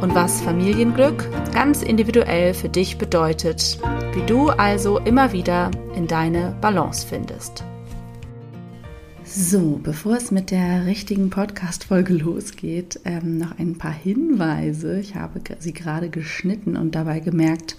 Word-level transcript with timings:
und 0.00 0.14
was 0.14 0.40
Familienglück 0.42 1.28
ganz 1.52 1.82
individuell 1.82 2.54
für 2.54 2.68
dich 2.68 2.98
bedeutet, 2.98 3.78
wie 4.14 4.22
du 4.26 4.48
also 4.48 4.98
immer 4.98 5.32
wieder 5.32 5.70
in 5.96 6.06
deine 6.06 6.56
Balance 6.60 7.06
findest. 7.06 7.64
So, 9.24 9.80
bevor 9.82 10.16
es 10.16 10.30
mit 10.30 10.50
der 10.50 10.86
richtigen 10.86 11.30
Podcast-Folge 11.30 12.14
losgeht, 12.24 13.00
ähm, 13.04 13.38
noch 13.38 13.58
ein 13.58 13.76
paar 13.76 13.92
Hinweise. 13.92 15.00
Ich 15.00 15.16
habe 15.16 15.40
sie 15.58 15.72
gerade 15.72 16.10
geschnitten 16.10 16.76
und 16.76 16.94
dabei 16.94 17.20
gemerkt, 17.20 17.76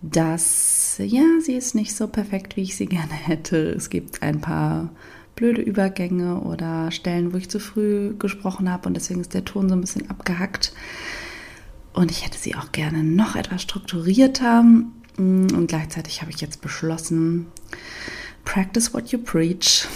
dass 0.00 0.98
ja, 0.98 1.24
sie 1.40 1.54
ist 1.54 1.74
nicht 1.74 1.94
so 1.94 2.06
perfekt, 2.06 2.56
wie 2.56 2.62
ich 2.62 2.76
sie 2.76 2.86
gerne 2.86 3.12
hätte. 3.12 3.56
Es 3.70 3.90
gibt 3.90 4.22
ein 4.22 4.40
paar 4.40 4.90
blöde 5.36 5.62
Übergänge 5.62 6.40
oder 6.40 6.90
Stellen, 6.90 7.32
wo 7.32 7.36
ich 7.36 7.50
zu 7.50 7.60
früh 7.60 8.14
gesprochen 8.18 8.70
habe 8.70 8.88
und 8.88 8.94
deswegen 8.94 9.20
ist 9.20 9.34
der 9.34 9.44
Ton 9.44 9.68
so 9.68 9.74
ein 9.74 9.80
bisschen 9.80 10.10
abgehackt. 10.10 10.72
Und 11.92 12.10
ich 12.10 12.24
hätte 12.24 12.38
sie 12.38 12.54
auch 12.56 12.72
gerne 12.72 13.04
noch 13.04 13.36
etwas 13.36 13.62
strukturierter. 13.62 14.64
Und 15.16 15.66
gleichzeitig 15.68 16.22
habe 16.22 16.32
ich 16.32 16.40
jetzt 16.40 16.60
beschlossen, 16.60 17.46
practice 18.44 18.92
what 18.92 19.08
you 19.08 19.18
preach 19.18 19.86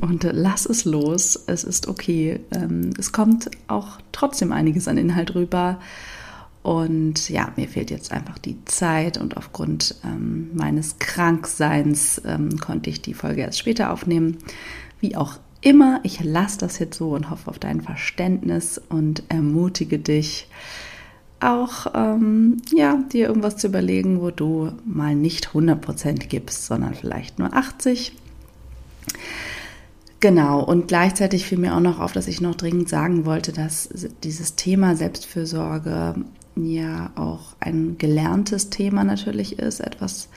und 0.00 0.24
lass 0.24 0.66
es 0.66 0.84
los. 0.84 1.42
Es 1.46 1.64
ist 1.64 1.88
okay. 1.88 2.40
Ähm, 2.50 2.90
es 2.98 3.12
kommt 3.12 3.50
auch 3.66 3.98
trotzdem 4.12 4.52
einiges 4.52 4.88
an 4.88 4.98
Inhalt 4.98 5.34
rüber. 5.34 5.80
Und 6.62 7.28
ja, 7.30 7.52
mir 7.56 7.68
fehlt 7.68 7.90
jetzt 7.90 8.12
einfach 8.12 8.38
die 8.38 8.62
Zeit 8.64 9.16
und 9.16 9.36
aufgrund 9.36 9.94
ähm, 10.04 10.50
meines 10.54 10.98
Krankseins 10.98 12.20
ähm, 12.26 12.58
konnte 12.58 12.90
ich 12.90 13.00
die 13.00 13.14
Folge 13.14 13.42
erst 13.42 13.58
später 13.58 13.92
aufnehmen. 13.92 14.38
Wie 15.00 15.16
auch 15.16 15.38
immer, 15.60 16.00
ich 16.02 16.22
lasse 16.22 16.58
das 16.58 16.78
jetzt 16.78 16.98
so 16.98 17.10
und 17.10 17.30
hoffe 17.30 17.50
auf 17.50 17.58
dein 17.58 17.80
Verständnis 17.80 18.80
und 18.88 19.22
ermutige 19.28 19.98
dich, 19.98 20.48
auch 21.40 21.86
ähm, 21.94 22.56
ja, 22.74 22.96
dir 23.12 23.28
irgendwas 23.28 23.56
zu 23.56 23.68
überlegen, 23.68 24.20
wo 24.20 24.30
du 24.30 24.72
mal 24.84 25.14
nicht 25.14 25.50
100% 25.50 26.26
gibst, 26.26 26.66
sondern 26.66 26.94
vielleicht 26.94 27.38
nur 27.38 27.54
80%. 27.54 28.12
Genau, 30.20 30.64
und 30.64 30.88
gleichzeitig 30.88 31.46
fiel 31.46 31.58
mir 31.58 31.76
auch 31.76 31.80
noch 31.80 32.00
auf, 32.00 32.10
dass 32.10 32.26
ich 32.26 32.40
noch 32.40 32.56
dringend 32.56 32.88
sagen 32.88 33.24
wollte, 33.24 33.52
dass 33.52 33.88
dieses 34.24 34.56
Thema 34.56 34.96
Selbstfürsorge 34.96 36.16
ja 36.66 37.10
auch 37.16 37.56
ein 37.60 37.96
gelerntes 37.98 38.70
Thema 38.70 39.04
natürlich 39.04 39.58
ist, 39.58 39.80
etwas, 39.80 40.28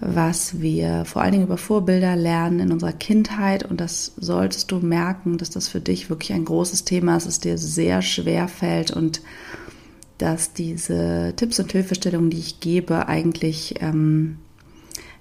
was 0.00 0.60
wir 0.60 1.04
vor 1.04 1.22
allen 1.22 1.32
Dingen 1.32 1.44
über 1.44 1.56
Vorbilder 1.56 2.16
lernen 2.16 2.60
in 2.60 2.72
unserer 2.72 2.92
Kindheit. 2.92 3.64
Und 3.64 3.80
das 3.80 4.12
solltest 4.16 4.70
du 4.70 4.78
merken, 4.78 5.38
dass 5.38 5.50
das 5.50 5.68
für 5.68 5.80
dich 5.80 6.10
wirklich 6.10 6.32
ein 6.32 6.44
großes 6.44 6.84
Thema 6.84 7.16
ist, 7.16 7.26
es 7.26 7.40
dir 7.40 7.58
sehr 7.58 8.02
schwer 8.02 8.48
fällt 8.48 8.90
und 8.90 9.22
dass 10.18 10.52
diese 10.52 11.34
Tipps 11.36 11.58
und 11.58 11.72
Hilfestellungen, 11.72 12.30
die 12.30 12.38
ich 12.38 12.60
gebe, 12.60 13.08
eigentlich 13.08 13.74
ähm, 13.80 14.38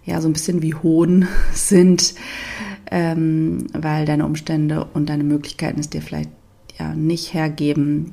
ja 0.06 0.22
so 0.22 0.30
ein 0.30 0.34
bisschen 0.34 0.62
wie 0.62 0.74
Hohn 0.74 1.28
sind, 1.54 2.16
ähm, 2.92 3.68
weil 3.74 4.06
deine 4.06 4.26
Umstände 4.26 4.86
und 4.94 5.10
deine 5.10 5.24
Möglichkeiten 5.24 5.80
es 5.80 5.90
dir 5.90 6.02
vielleicht 6.02 6.30
ja 6.78 6.94
nicht 6.94 7.34
hergeben, 7.34 8.12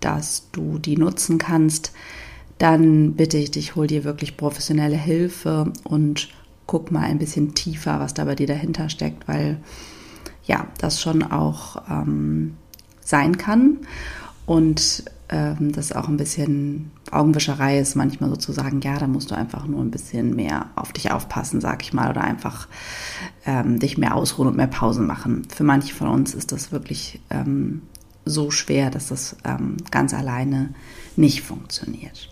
dass 0.00 0.50
du 0.52 0.78
die 0.78 0.96
nutzen 0.96 1.38
kannst, 1.38 1.92
dann 2.58 3.14
bitte 3.14 3.36
ich 3.36 3.50
dich, 3.50 3.76
hol 3.76 3.86
dir 3.86 4.04
wirklich 4.04 4.36
professionelle 4.36 4.96
Hilfe 4.96 5.72
und 5.84 6.28
guck 6.66 6.90
mal 6.90 7.02
ein 7.02 7.18
bisschen 7.18 7.54
tiefer, 7.54 8.00
was 8.00 8.14
da 8.14 8.24
bei 8.24 8.34
dir 8.34 8.46
dahinter 8.46 8.88
steckt, 8.88 9.28
weil 9.28 9.58
ja, 10.44 10.66
das 10.78 11.00
schon 11.00 11.22
auch 11.22 11.82
ähm, 11.90 12.56
sein 13.00 13.36
kann 13.36 13.78
und 14.46 15.04
ähm, 15.28 15.72
das 15.72 15.92
auch 15.92 16.08
ein 16.08 16.16
bisschen 16.16 16.92
Augenwischerei 17.10 17.78
ist, 17.78 17.96
manchmal 17.96 18.30
sozusagen, 18.30 18.80
ja, 18.80 18.96
da 18.98 19.06
musst 19.06 19.30
du 19.30 19.34
einfach 19.34 19.66
nur 19.66 19.80
ein 19.80 19.90
bisschen 19.90 20.36
mehr 20.36 20.66
auf 20.76 20.92
dich 20.92 21.10
aufpassen, 21.10 21.60
sag 21.60 21.82
ich 21.82 21.92
mal, 21.92 22.10
oder 22.10 22.22
einfach 22.22 22.68
ähm, 23.44 23.78
dich 23.78 23.98
mehr 23.98 24.14
ausruhen 24.14 24.48
und 24.48 24.56
mehr 24.56 24.66
Pausen 24.68 25.06
machen. 25.06 25.46
Für 25.52 25.64
manche 25.64 25.94
von 25.94 26.08
uns 26.08 26.34
ist 26.34 26.52
das 26.52 26.70
wirklich 26.70 27.20
ähm, 27.30 27.82
so 28.26 28.50
schwer, 28.50 28.90
dass 28.90 29.08
das 29.08 29.36
ähm, 29.44 29.78
ganz 29.90 30.12
alleine 30.12 30.74
nicht 31.16 31.42
funktioniert. 31.42 32.28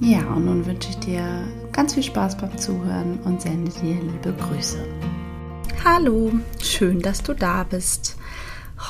Ja, 0.00 0.20
und 0.28 0.44
nun 0.44 0.64
wünsche 0.64 0.90
ich 0.90 0.98
dir 0.98 1.48
ganz 1.72 1.94
viel 1.94 2.04
Spaß 2.04 2.36
beim 2.36 2.56
Zuhören 2.56 3.18
und 3.24 3.42
sende 3.42 3.72
dir 3.72 3.96
liebe 3.96 4.32
Grüße. 4.38 4.78
Hallo, 5.84 6.32
schön, 6.62 7.00
dass 7.00 7.22
du 7.22 7.34
da 7.34 7.64
bist. 7.64 8.16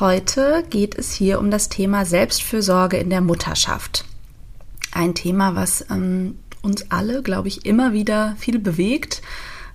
Heute 0.00 0.64
geht 0.68 0.98
es 0.98 1.12
hier 1.12 1.38
um 1.38 1.50
das 1.50 1.70
Thema 1.70 2.04
Selbstfürsorge 2.04 2.98
in 2.98 3.08
der 3.08 3.22
Mutterschaft. 3.22 4.04
Ein 4.92 5.14
Thema, 5.14 5.54
was 5.54 5.86
ähm, 5.90 6.38
uns 6.60 6.90
alle, 6.90 7.22
glaube 7.22 7.48
ich, 7.48 7.64
immer 7.64 7.92
wieder 7.94 8.36
viel 8.38 8.58
bewegt, 8.58 9.22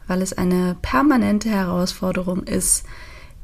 weil 0.06 0.22
es 0.22 0.34
eine 0.34 0.76
permanente 0.82 1.50
Herausforderung 1.50 2.44
ist, 2.44 2.84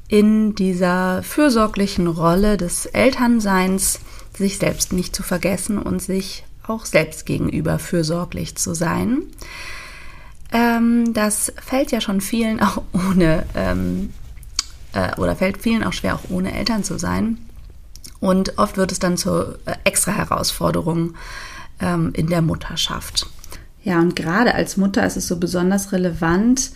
in 0.10 0.56
dieser 0.56 1.24
fürsorglichen 1.24 2.08
Rolle 2.08 2.58
des 2.58 2.88
Elternseins 2.88 4.02
sich 4.36 4.58
selbst 4.58 4.92
nicht 4.92 5.16
zu 5.16 5.24
vergessen 5.24 5.78
und 5.78 6.02
sich 6.02 6.44
auch 6.68 6.86
selbst 6.86 7.26
gegenüber 7.26 7.80
fürsorglich 7.80 8.56
zu 8.56 8.74
sein. 8.74 9.22
Ähm, 10.52 11.14
das 11.14 11.54
fällt 11.64 11.92
ja 11.92 12.02
schon 12.02 12.22
vielen 12.22 12.60
auch 12.62 12.82
ohne 12.92 13.46
ähm, 13.56 14.12
äh, 14.94 15.16
oder 15.20 15.36
fällt 15.36 15.60
vielen 15.60 15.84
auch 15.84 15.94
schwer, 15.94 16.16
auch 16.16 16.30
ohne 16.30 16.54
Eltern 16.54 16.84
zu 16.84 16.98
sein. 16.98 17.38
Und 18.20 18.58
oft 18.58 18.78
wird 18.78 18.92
es 18.92 19.00
dann 19.00 19.16
zur 19.16 19.60
äh, 19.66 19.76
extra 19.84 20.12
Herausforderung 20.12 21.14
ähm, 21.80 22.12
in 22.14 22.28
der 22.28 22.42
Mutterschaft. 22.42 23.28
Ja, 23.84 24.00
und 24.00 24.16
gerade 24.16 24.56
als 24.56 24.76
Mutter 24.76 25.06
ist 25.06 25.18
es 25.18 25.28
so 25.28 25.38
besonders 25.38 25.92
relevant, 25.92 26.72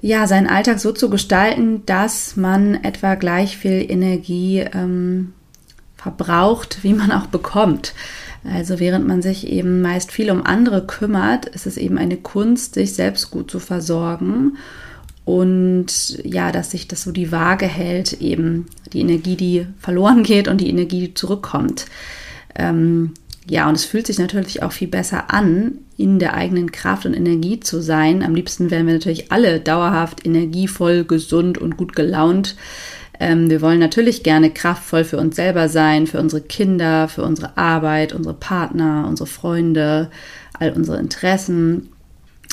ja, 0.00 0.26
seinen 0.26 0.46
Alltag 0.46 0.80
so 0.80 0.92
zu 0.92 1.10
gestalten, 1.10 1.84
dass 1.86 2.36
man 2.36 2.74
etwa 2.82 3.14
gleich 3.14 3.56
viel 3.56 3.84
Energie 3.90 4.60
ähm, 4.60 5.32
verbraucht, 5.96 6.78
wie 6.82 6.94
man 6.94 7.12
auch 7.12 7.26
bekommt. 7.26 7.94
Also 8.44 8.80
während 8.80 9.06
man 9.06 9.20
sich 9.20 9.46
eben 9.46 9.82
meist 9.82 10.12
viel 10.12 10.30
um 10.30 10.44
andere 10.46 10.86
kümmert, 10.86 11.46
ist 11.46 11.66
es 11.66 11.76
eben 11.76 11.98
eine 11.98 12.16
Kunst, 12.16 12.74
sich 12.74 12.94
selbst 12.94 13.30
gut 13.30 13.50
zu 13.50 13.58
versorgen 13.58 14.56
und 15.26 16.18
ja, 16.24 16.50
dass 16.50 16.70
sich 16.70 16.88
das 16.88 17.02
so 17.02 17.12
die 17.12 17.30
Waage 17.30 17.66
hält, 17.66 18.14
eben 18.20 18.66
die 18.92 19.00
Energie, 19.00 19.36
die 19.36 19.66
verloren 19.78 20.22
geht 20.22 20.48
und 20.48 20.60
die 20.60 20.70
Energie, 20.70 21.00
die 21.08 21.14
zurückkommt. 21.14 21.86
Ähm, 22.56 23.12
ja, 23.50 23.68
und 23.68 23.74
es 23.74 23.84
fühlt 23.84 24.06
sich 24.06 24.20
natürlich 24.20 24.62
auch 24.62 24.70
viel 24.70 24.86
besser 24.86 25.34
an, 25.34 25.78
in 25.96 26.20
der 26.20 26.34
eigenen 26.34 26.70
Kraft 26.70 27.04
und 27.04 27.14
Energie 27.14 27.58
zu 27.58 27.82
sein. 27.82 28.22
Am 28.22 28.36
liebsten 28.36 28.70
wären 28.70 28.86
wir 28.86 28.94
natürlich 28.94 29.32
alle 29.32 29.58
dauerhaft 29.58 30.24
energievoll, 30.24 31.02
gesund 31.02 31.58
und 31.58 31.76
gut 31.76 31.96
gelaunt. 31.96 32.54
Ähm, 33.18 33.50
wir 33.50 33.60
wollen 33.60 33.80
natürlich 33.80 34.22
gerne 34.22 34.50
kraftvoll 34.50 35.02
für 35.02 35.16
uns 35.16 35.34
selber 35.34 35.68
sein, 35.68 36.06
für 36.06 36.20
unsere 36.20 36.42
Kinder, 36.42 37.08
für 37.08 37.24
unsere 37.24 37.58
Arbeit, 37.58 38.12
unsere 38.12 38.36
Partner, 38.36 39.04
unsere 39.08 39.26
Freunde, 39.26 40.12
all 40.52 40.70
unsere 40.70 41.00
Interessen. 41.00 41.88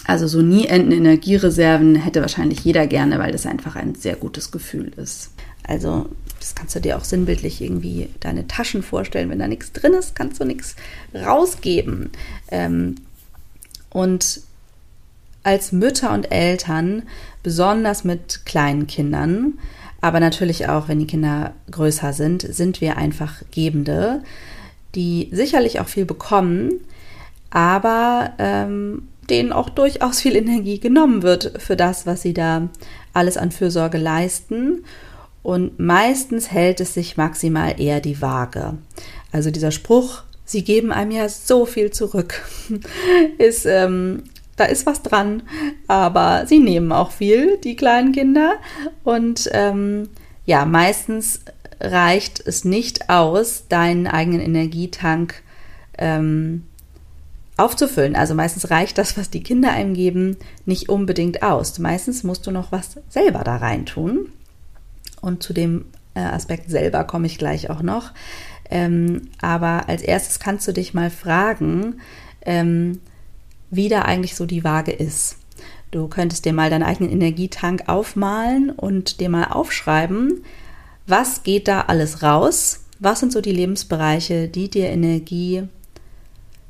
Also 0.08 0.26
so 0.26 0.42
nie 0.42 0.66
enden 0.66 0.94
Energiereserven 0.94 1.94
hätte 1.94 2.22
wahrscheinlich 2.22 2.62
jeder 2.62 2.88
gerne, 2.88 3.20
weil 3.20 3.34
das 3.34 3.46
einfach 3.46 3.76
ein 3.76 3.94
sehr 3.94 4.16
gutes 4.16 4.50
Gefühl 4.50 4.94
ist. 4.98 5.30
Also 5.62 6.10
das 6.40 6.56
kannst 6.56 6.76
du 6.76 6.80
dir 6.80 6.98
auch 6.98 7.04
sinnbildlich 7.04 7.62
irgendwie 7.62 8.10
deine 8.20 8.48
Taschen 8.48 8.84
vorstellen. 8.84 9.30
Wenn 9.30 9.40
da 9.40 9.48
nichts 9.48 9.72
drin 9.72 9.94
ist, 9.94 10.16
kannst 10.16 10.40
du 10.40 10.46
nichts 10.46 10.76
rausgeben. 11.14 12.12
Ähm, 12.50 12.96
und 13.90 14.42
als 15.44 15.72
Mütter 15.72 16.14
und 16.14 16.32
Eltern, 16.32 17.04
besonders 17.42 18.04
mit 18.04 18.46
kleinen 18.46 18.88
Kindern, 18.88 19.54
aber 20.02 20.20
natürlich 20.20 20.68
auch, 20.68 20.88
wenn 20.88 21.00
die 21.00 21.08
Kinder 21.08 21.54
größer 21.72 22.14
sind, 22.14 22.42
sind 22.42 22.82
wir 22.82 22.98
einfach 22.98 23.42
Gebende, 23.52 24.24
die 24.96 25.30
sicherlich 25.32 25.80
auch 25.80 25.88
viel 25.88 26.06
bekommen, 26.06 26.74
aber 27.50 28.34
ähm, 28.38 29.08
denen 29.30 29.52
auch 29.52 29.70
durchaus 29.70 30.22
viel 30.22 30.36
Energie 30.36 30.80
genommen 30.80 31.24
wird 31.24 31.62
für 31.62 31.76
das, 31.76 32.06
was 32.06 32.22
sie 32.22 32.34
da 32.34 32.70
alles 33.14 33.38
an 33.38 33.52
Fürsorge 33.52 33.98
leisten. 33.98 34.84
Und 35.48 35.80
meistens 35.80 36.52
hält 36.52 36.82
es 36.82 36.94
sich 36.94 37.16
maximal 37.16 37.80
eher 37.80 38.02
die 38.02 38.22
Waage. 38.22 38.74
Also 39.32 39.50
dieser 39.50 39.72
Spruch, 39.72 40.24
sie 40.44 40.62
geben 40.62 40.92
einem 40.92 41.12
ja 41.12 41.30
so 41.30 41.66
viel 41.66 41.90
zurück, 41.90 42.44
ist, 43.38 43.66
ähm, 43.66 44.24
da 44.58 44.66
ist 44.66 44.86
was 44.86 45.04
dran, 45.04 45.44
aber 45.88 46.46
sie 46.48 46.60
nehmen 46.60 46.92
auch 46.92 47.12
viel, 47.12 47.56
die 47.60 47.78
kleinen 47.78 48.12
Kinder. 48.12 48.56
Und 49.06 49.50
ähm, 49.54 50.10
ja, 50.46 50.66
meistens 50.66 51.40
reicht 51.80 52.46
es 52.46 52.66
nicht 52.66 53.10
aus, 53.10 53.70
deinen 53.70 54.06
eigenen 54.06 54.42
Energietank 54.42 55.44
ähm, 55.98 56.64
aufzufüllen. 57.56 58.18
Also 58.18 58.34
meistens 58.34 58.70
reicht 58.70 58.98
das, 58.98 59.18
was 59.18 59.30
die 59.30 59.44
Kinder 59.44 59.72
einem 59.72 59.94
geben, 59.94 60.36
nicht 60.66 60.90
unbedingt 60.90 61.42
aus. 61.42 61.80
Meistens 61.80 62.26
musst 62.26 62.46
du 62.48 62.52
noch 62.52 62.74
was 62.74 62.98
selber 63.08 63.46
da 63.46 63.56
rein 63.56 63.86
tun. 63.86 64.28
Und 65.28 65.44
zu 65.44 65.52
dem 65.52 65.86
äh, 66.16 66.22
Aspekt 66.22 66.70
selber 66.70 67.04
komme 67.04 67.28
ich 67.28 67.38
gleich 67.38 67.70
auch 67.70 67.82
noch. 67.82 68.14
Ähm, 68.70 69.24
aber 69.42 69.90
als 69.90 70.02
erstes 70.02 70.40
kannst 70.40 70.68
du 70.68 70.72
dich 70.72 70.94
mal 70.94 71.10
fragen, 71.10 72.00
ähm, 72.46 73.02
wie 73.70 73.90
da 73.90 74.04
eigentlich 74.04 74.36
so 74.36 74.46
die 74.46 74.64
Waage 74.64 74.94
ist. 74.94 75.36
Du 75.92 76.08
könntest 76.08 76.46
dir 76.46 76.54
mal 76.54 76.70
deinen 76.70 76.84
eigenen 76.84 77.12
Energietank 77.12 77.84
aufmalen 77.88 78.70
und 78.70 79.20
dir 79.20 79.30
mal 79.30 79.46
aufschreiben, 79.46 80.44
was 81.06 81.44
geht 81.44 81.68
da 81.68 81.82
alles 81.82 82.24
raus? 82.24 82.86
Was 83.00 83.20
sind 83.20 83.34
so 83.34 83.42
die 83.42 83.52
Lebensbereiche, 83.52 84.48
die 84.48 84.70
dir 84.70 84.88
Energie 84.88 85.64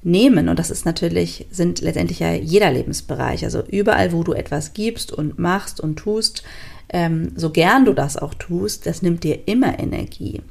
nehmen. 0.04 0.50
Und 0.50 0.58
das 0.58 0.72
ist 0.72 0.86
natürlich, 0.86 1.46
sind 1.52 1.82
letztendlich 1.82 2.20
ja 2.20 2.34
jeder 2.34 2.72
Lebensbereich. 2.72 3.44
Also 3.44 3.64
überall, 3.70 4.14
wo 4.14 4.24
du 4.24 4.34
etwas 4.34 4.74
gibst 4.74 5.12
und 5.12 5.38
machst 5.38 5.80
und 5.80 5.98
tust, 5.98 6.44
ähm, 6.90 7.32
so 7.36 7.50
gern 7.50 7.86
du 7.86 7.94
das 7.94 8.18
auch 8.18 8.34
tust, 8.34 8.86
das 8.86 9.02
nimmt 9.02 9.24
dir 9.24 9.48
immer 9.48 9.80
Energie. 9.80 10.42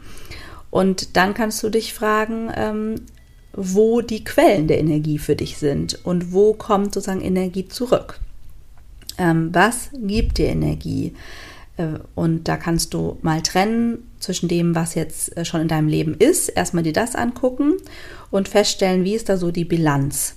Und 0.71 1.17
dann 1.17 1.35
kannst 1.35 1.63
du 1.63 1.71
dich 1.71 1.95
fragen, 1.95 2.51
ähm, 2.55 2.95
wo 3.53 4.03
die 4.03 4.25
Quellen 4.25 4.69
der 4.69 4.79
Energie 4.79 5.19
für 5.19 5.37
dich 5.37 5.57
sind 5.57 6.05
und 6.05 6.33
wo 6.33 6.53
kommt 6.53 6.93
sozusagen 6.93 7.23
Energie 7.23 7.69
zurück. 7.69 8.21
Ähm, 9.19 9.49
was 9.53 9.91
gibt 9.95 10.39
dir 10.39 10.49
Energie? 10.49 11.15
Äh, 11.77 11.99
und 12.15 12.49
da 12.49 12.57
kannst 12.57 12.93
du 12.95 13.19
mal 13.23 13.43
trennen 13.43 13.99
zwischen 14.19 14.49
dem, 14.49 14.75
was 14.75 14.95
jetzt 14.95 15.37
äh, 15.37 15.45
schon 15.45 15.63
in 15.63 15.69
deinem 15.69 15.89
Leben 15.89 16.15
ist, 16.15 16.49
erstmal 16.49 16.83
dir 16.83 16.93
das 16.93 17.15
angucken 17.15 17.75
und 18.31 18.49
feststellen, 18.49 19.05
wie 19.05 19.15
ist 19.15 19.29
da 19.29 19.37
so 19.37 19.51
die 19.51 19.65
Bilanz. 19.65 20.37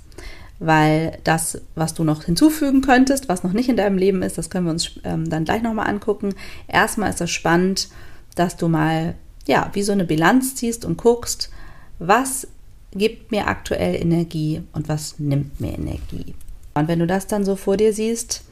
Weil 0.59 1.19
das, 1.23 1.61
was 1.75 1.93
du 1.93 2.03
noch 2.03 2.23
hinzufügen 2.23 2.81
könntest, 2.81 3.29
was 3.29 3.43
noch 3.43 3.53
nicht 3.53 3.69
in 3.69 3.77
deinem 3.77 3.97
Leben 3.97 4.21
ist, 4.21 4.37
das 4.37 4.49
können 4.49 4.65
wir 4.65 4.71
uns 4.71 4.99
ähm, 5.05 5.29
dann 5.29 5.45
gleich 5.45 5.61
nochmal 5.61 5.87
angucken. 5.87 6.33
Erstmal 6.67 7.09
ist 7.09 7.21
es 7.21 7.31
spannend, 7.31 7.87
dass 8.35 8.57
du 8.57 8.67
mal, 8.67 9.15
ja, 9.47 9.69
wie 9.73 9.83
so 9.83 9.93
eine 9.93 10.05
Bilanz 10.05 10.55
ziehst 10.55 10.83
und 10.83 10.97
guckst, 10.97 11.49
was 11.97 12.47
gibt 12.91 13.31
mir 13.31 13.47
aktuell 13.47 13.95
Energie 13.95 14.63
und 14.73 14.89
was 14.89 15.19
nimmt 15.19 15.61
mir 15.61 15.73
Energie. 15.73 16.33
Und 16.73 16.87
wenn 16.87 16.99
du 16.99 17.07
das 17.07 17.27
dann 17.27 17.45
so 17.45 17.55
vor 17.55 17.77
dir 17.77 17.93
siehst, 17.93 18.43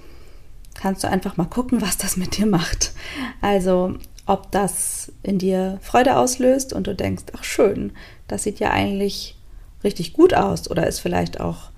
kannst 0.75 1.03
du 1.03 1.09
einfach 1.09 1.37
mal 1.37 1.45
gucken, 1.45 1.81
was 1.81 1.97
das 1.97 2.17
mit 2.17 2.37
dir 2.37 2.45
macht. 2.45 2.93
Also 3.41 3.95
ob 4.25 4.51
das 4.51 5.11
in 5.23 5.39
dir 5.39 5.79
Freude 5.81 6.17
auslöst 6.17 6.73
und 6.73 6.87
du 6.87 6.93
denkst, 6.93 7.25
ach 7.35 7.43
schön, 7.43 7.91
das 8.27 8.43
sieht 8.43 8.59
ja 8.59 8.71
eigentlich 8.71 9.37
richtig 9.83 10.13
gut 10.13 10.33
aus 10.33 10.69
oder 10.69 10.85
ist 10.85 10.99
vielleicht 10.99 11.39
auch 11.39 11.69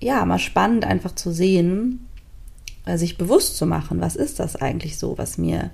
ja 0.00 0.24
mal 0.24 0.38
spannend 0.38 0.84
einfach 0.84 1.14
zu 1.14 1.32
sehen, 1.32 2.06
äh, 2.84 2.98
sich 2.98 3.18
bewusst 3.18 3.56
zu 3.56 3.66
machen, 3.66 4.00
was 4.00 4.16
ist 4.16 4.40
das 4.40 4.56
eigentlich 4.56 4.98
so, 4.98 5.18
was 5.18 5.38
mir 5.38 5.70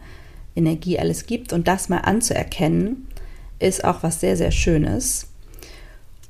Energie 0.54 0.98
alles 0.98 1.26
gibt 1.26 1.52
und 1.52 1.68
das 1.68 1.88
mal 1.88 1.98
anzuerkennen, 1.98 3.08
ist 3.58 3.84
auch 3.84 4.02
was 4.02 4.20
sehr 4.20 4.36
sehr 4.36 4.50
schönes. 4.50 5.28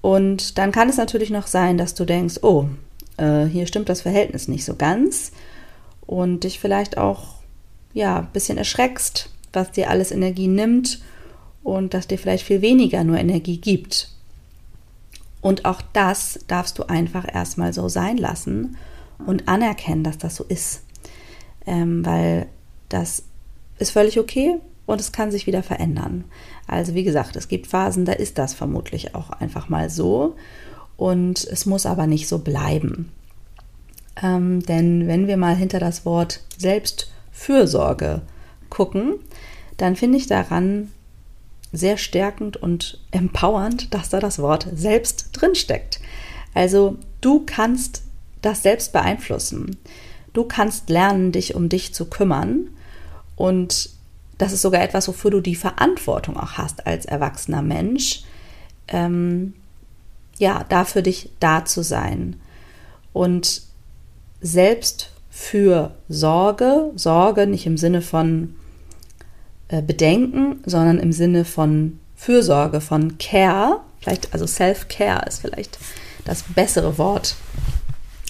Und 0.00 0.58
dann 0.58 0.72
kann 0.72 0.88
es 0.88 0.96
natürlich 0.96 1.30
noch 1.30 1.46
sein, 1.46 1.78
dass 1.78 1.94
du 1.94 2.04
denkst, 2.04 2.40
oh, 2.42 2.68
äh, 3.16 3.44
hier 3.44 3.66
stimmt 3.66 3.88
das 3.88 4.02
Verhältnis 4.02 4.48
nicht 4.48 4.64
so 4.64 4.74
ganz 4.74 5.32
und 6.06 6.44
dich 6.44 6.58
vielleicht 6.58 6.98
auch 6.98 7.34
ja, 7.94 8.18
ein 8.18 8.28
bisschen 8.32 8.58
erschreckst, 8.58 9.30
was 9.52 9.70
dir 9.70 9.90
alles 9.90 10.10
Energie 10.10 10.48
nimmt 10.48 11.00
und 11.62 11.94
dass 11.94 12.06
dir 12.06 12.18
vielleicht 12.18 12.44
viel 12.46 12.62
weniger 12.62 13.04
nur 13.04 13.18
Energie 13.18 13.58
gibt. 13.58 14.11
Und 15.42 15.66
auch 15.66 15.82
das 15.92 16.38
darfst 16.46 16.78
du 16.78 16.84
einfach 16.84 17.26
erstmal 17.30 17.74
so 17.74 17.88
sein 17.88 18.16
lassen 18.16 18.78
und 19.26 19.48
anerkennen, 19.48 20.04
dass 20.04 20.16
das 20.16 20.36
so 20.36 20.44
ist. 20.44 20.84
Ähm, 21.66 22.06
weil 22.06 22.46
das 22.88 23.24
ist 23.78 23.90
völlig 23.90 24.18
okay 24.18 24.58
und 24.86 25.00
es 25.00 25.12
kann 25.12 25.30
sich 25.30 25.46
wieder 25.46 25.62
verändern. 25.62 26.24
Also 26.66 26.94
wie 26.94 27.04
gesagt, 27.04 27.36
es 27.36 27.48
gibt 27.48 27.66
Phasen, 27.66 28.04
da 28.04 28.12
ist 28.12 28.38
das 28.38 28.54
vermutlich 28.54 29.14
auch 29.14 29.30
einfach 29.30 29.68
mal 29.68 29.90
so 29.90 30.36
und 30.96 31.44
es 31.44 31.66
muss 31.66 31.86
aber 31.86 32.06
nicht 32.06 32.28
so 32.28 32.38
bleiben. 32.38 33.10
Ähm, 34.22 34.64
denn 34.64 35.08
wenn 35.08 35.26
wir 35.26 35.36
mal 35.36 35.56
hinter 35.56 35.80
das 35.80 36.04
Wort 36.04 36.40
Selbstfürsorge 36.58 38.22
gucken, 38.70 39.14
dann 39.76 39.96
finde 39.96 40.18
ich 40.18 40.26
daran 40.26 40.92
sehr 41.72 41.96
stärkend 41.96 42.56
und 42.56 43.00
empowernd, 43.10 43.92
dass 43.94 44.10
da 44.10 44.20
das 44.20 44.38
Wort 44.38 44.68
selbst 44.74 45.30
drinsteckt. 45.32 46.00
Also 46.54 46.98
du 47.20 47.44
kannst 47.46 48.02
das 48.42 48.62
selbst 48.62 48.92
beeinflussen. 48.92 49.76
Du 50.32 50.44
kannst 50.44 50.90
lernen, 50.90 51.32
dich 51.32 51.54
um 51.54 51.68
dich 51.68 51.94
zu 51.94 52.06
kümmern. 52.06 52.68
Und 53.36 53.90
das 54.38 54.52
ist 54.52 54.62
sogar 54.62 54.82
etwas, 54.82 55.08
wofür 55.08 55.30
du 55.30 55.40
die 55.40 55.54
Verantwortung 55.54 56.36
auch 56.36 56.52
hast 56.52 56.86
als 56.86 57.06
erwachsener 57.06 57.62
Mensch, 57.62 58.24
ähm, 58.88 59.54
ja, 60.38 60.64
da 60.68 60.84
für 60.84 61.02
dich 61.02 61.30
da 61.40 61.64
zu 61.64 61.82
sein. 61.82 62.36
Und 63.12 63.62
selbst 64.40 65.10
für 65.30 65.94
Sorge, 66.08 66.90
Sorge 66.96 67.46
nicht 67.46 67.66
im 67.66 67.76
Sinne 67.76 68.02
von 68.02 68.54
Bedenken, 69.80 70.62
sondern 70.66 70.98
im 70.98 71.12
Sinne 71.12 71.44
von 71.44 71.98
Fürsorge, 72.16 72.80
von 72.80 73.16
Care, 73.18 73.80
vielleicht, 74.00 74.32
also 74.32 74.46
Self-Care 74.46 75.26
ist 75.26 75.40
vielleicht 75.40 75.78
das 76.24 76.42
bessere 76.42 76.98
Wort, 76.98 77.34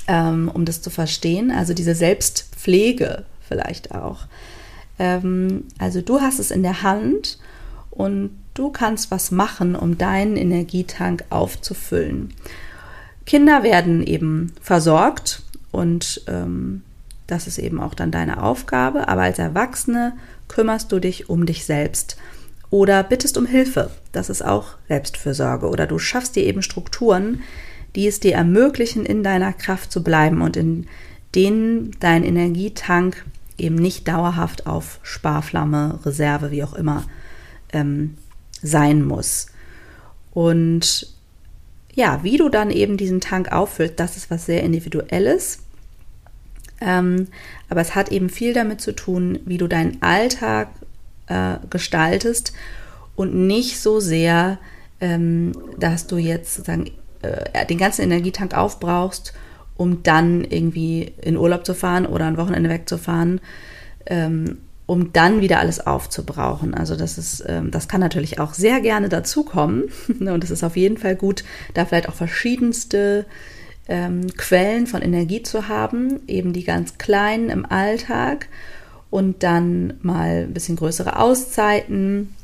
ähm, 0.06 0.50
um 0.52 0.64
das 0.64 0.82
zu 0.82 0.90
verstehen, 0.90 1.50
also 1.50 1.74
diese 1.74 1.94
Selbstpflege 1.94 3.24
vielleicht 3.40 3.94
auch. 3.94 4.26
Ähm, 4.98 5.64
also 5.78 6.00
du 6.00 6.20
hast 6.20 6.38
es 6.38 6.50
in 6.50 6.62
der 6.62 6.82
Hand 6.82 7.38
und 7.90 8.30
du 8.54 8.70
kannst 8.70 9.10
was 9.10 9.30
machen, 9.30 9.74
um 9.74 9.98
deinen 9.98 10.36
Energietank 10.36 11.24
aufzufüllen. 11.30 12.32
Kinder 13.26 13.62
werden 13.62 14.02
eben 14.06 14.52
versorgt 14.60 15.42
und 15.70 16.22
ähm, 16.26 16.82
das 17.26 17.46
ist 17.46 17.58
eben 17.58 17.80
auch 17.80 17.94
dann 17.94 18.10
deine 18.10 18.42
Aufgabe. 18.42 19.08
Aber 19.08 19.22
als 19.22 19.38
Erwachsene 19.38 20.14
kümmerst 20.48 20.92
du 20.92 20.98
dich 20.98 21.28
um 21.28 21.46
dich 21.46 21.64
selbst 21.64 22.16
oder 22.70 23.02
bittest 23.02 23.36
um 23.36 23.46
Hilfe. 23.46 23.90
Das 24.12 24.30
ist 24.30 24.44
auch 24.44 24.76
Selbstfürsorge. 24.88 25.68
Oder 25.68 25.86
du 25.86 25.98
schaffst 25.98 26.36
dir 26.36 26.44
eben 26.44 26.62
Strukturen, 26.62 27.40
die 27.94 28.06
es 28.06 28.20
dir 28.20 28.34
ermöglichen, 28.34 29.04
in 29.04 29.22
deiner 29.22 29.52
Kraft 29.52 29.92
zu 29.92 30.02
bleiben 30.02 30.40
und 30.40 30.56
in 30.56 30.86
denen 31.34 31.92
dein 32.00 32.24
Energietank 32.24 33.24
eben 33.58 33.76
nicht 33.76 34.08
dauerhaft 34.08 34.66
auf 34.66 34.98
Sparflamme, 35.02 36.00
Reserve, 36.04 36.50
wie 36.50 36.64
auch 36.64 36.74
immer, 36.74 37.04
ähm, 37.72 38.16
sein 38.62 39.04
muss. 39.04 39.46
Und 40.32 41.14
ja, 41.94 42.20
wie 42.22 42.38
du 42.38 42.48
dann 42.48 42.70
eben 42.70 42.96
diesen 42.96 43.20
Tank 43.20 43.52
auffüllst, 43.52 44.00
das 44.00 44.16
ist 44.16 44.30
was 44.30 44.46
sehr 44.46 44.62
Individuelles. 44.62 45.58
Ähm, 46.84 47.28
aber 47.68 47.80
es 47.80 47.94
hat 47.94 48.10
eben 48.10 48.28
viel 48.28 48.52
damit 48.52 48.80
zu 48.80 48.92
tun, 48.92 49.38
wie 49.44 49.58
du 49.58 49.68
deinen 49.68 50.02
Alltag 50.02 50.68
äh, 51.28 51.56
gestaltest 51.70 52.52
und 53.14 53.34
nicht 53.34 53.80
so 53.80 54.00
sehr, 54.00 54.58
ähm, 55.00 55.52
dass 55.78 56.06
du 56.06 56.16
jetzt 56.16 56.54
sozusagen 56.54 56.90
äh, 57.22 57.66
den 57.66 57.78
ganzen 57.78 58.02
Energietank 58.02 58.54
aufbrauchst, 58.56 59.32
um 59.76 60.02
dann 60.02 60.44
irgendwie 60.44 61.12
in 61.22 61.36
Urlaub 61.36 61.64
zu 61.64 61.74
fahren 61.74 62.06
oder 62.06 62.26
ein 62.26 62.36
Wochenende 62.36 62.70
wegzufahren, 62.70 63.40
ähm, 64.06 64.58
um 64.86 65.12
dann 65.12 65.40
wieder 65.40 65.60
alles 65.60 65.86
aufzubrauchen. 65.86 66.74
Also 66.74 66.96
das 66.96 67.16
ist, 67.16 67.44
ähm, 67.46 67.70
das 67.70 67.88
kann 67.88 68.00
natürlich 68.00 68.40
auch 68.40 68.54
sehr 68.54 68.80
gerne 68.80 69.08
dazukommen 69.08 69.84
und 70.20 70.44
es 70.44 70.50
ist 70.50 70.64
auf 70.64 70.76
jeden 70.76 70.98
Fall 70.98 71.16
gut, 71.16 71.44
da 71.74 71.84
vielleicht 71.84 72.08
auch 72.08 72.14
verschiedenste 72.14 73.24
ähm, 73.88 74.26
Quellen 74.36 74.86
von 74.86 75.02
Energie 75.02 75.42
zu 75.42 75.68
haben, 75.68 76.20
eben 76.26 76.52
die 76.52 76.64
ganz 76.64 76.98
kleinen 76.98 77.50
im 77.50 77.66
Alltag 77.66 78.48
und 79.10 79.42
dann 79.42 79.94
mal 80.02 80.44
ein 80.44 80.54
bisschen 80.54 80.76
größere 80.76 81.18
Auszeiten 81.18 82.34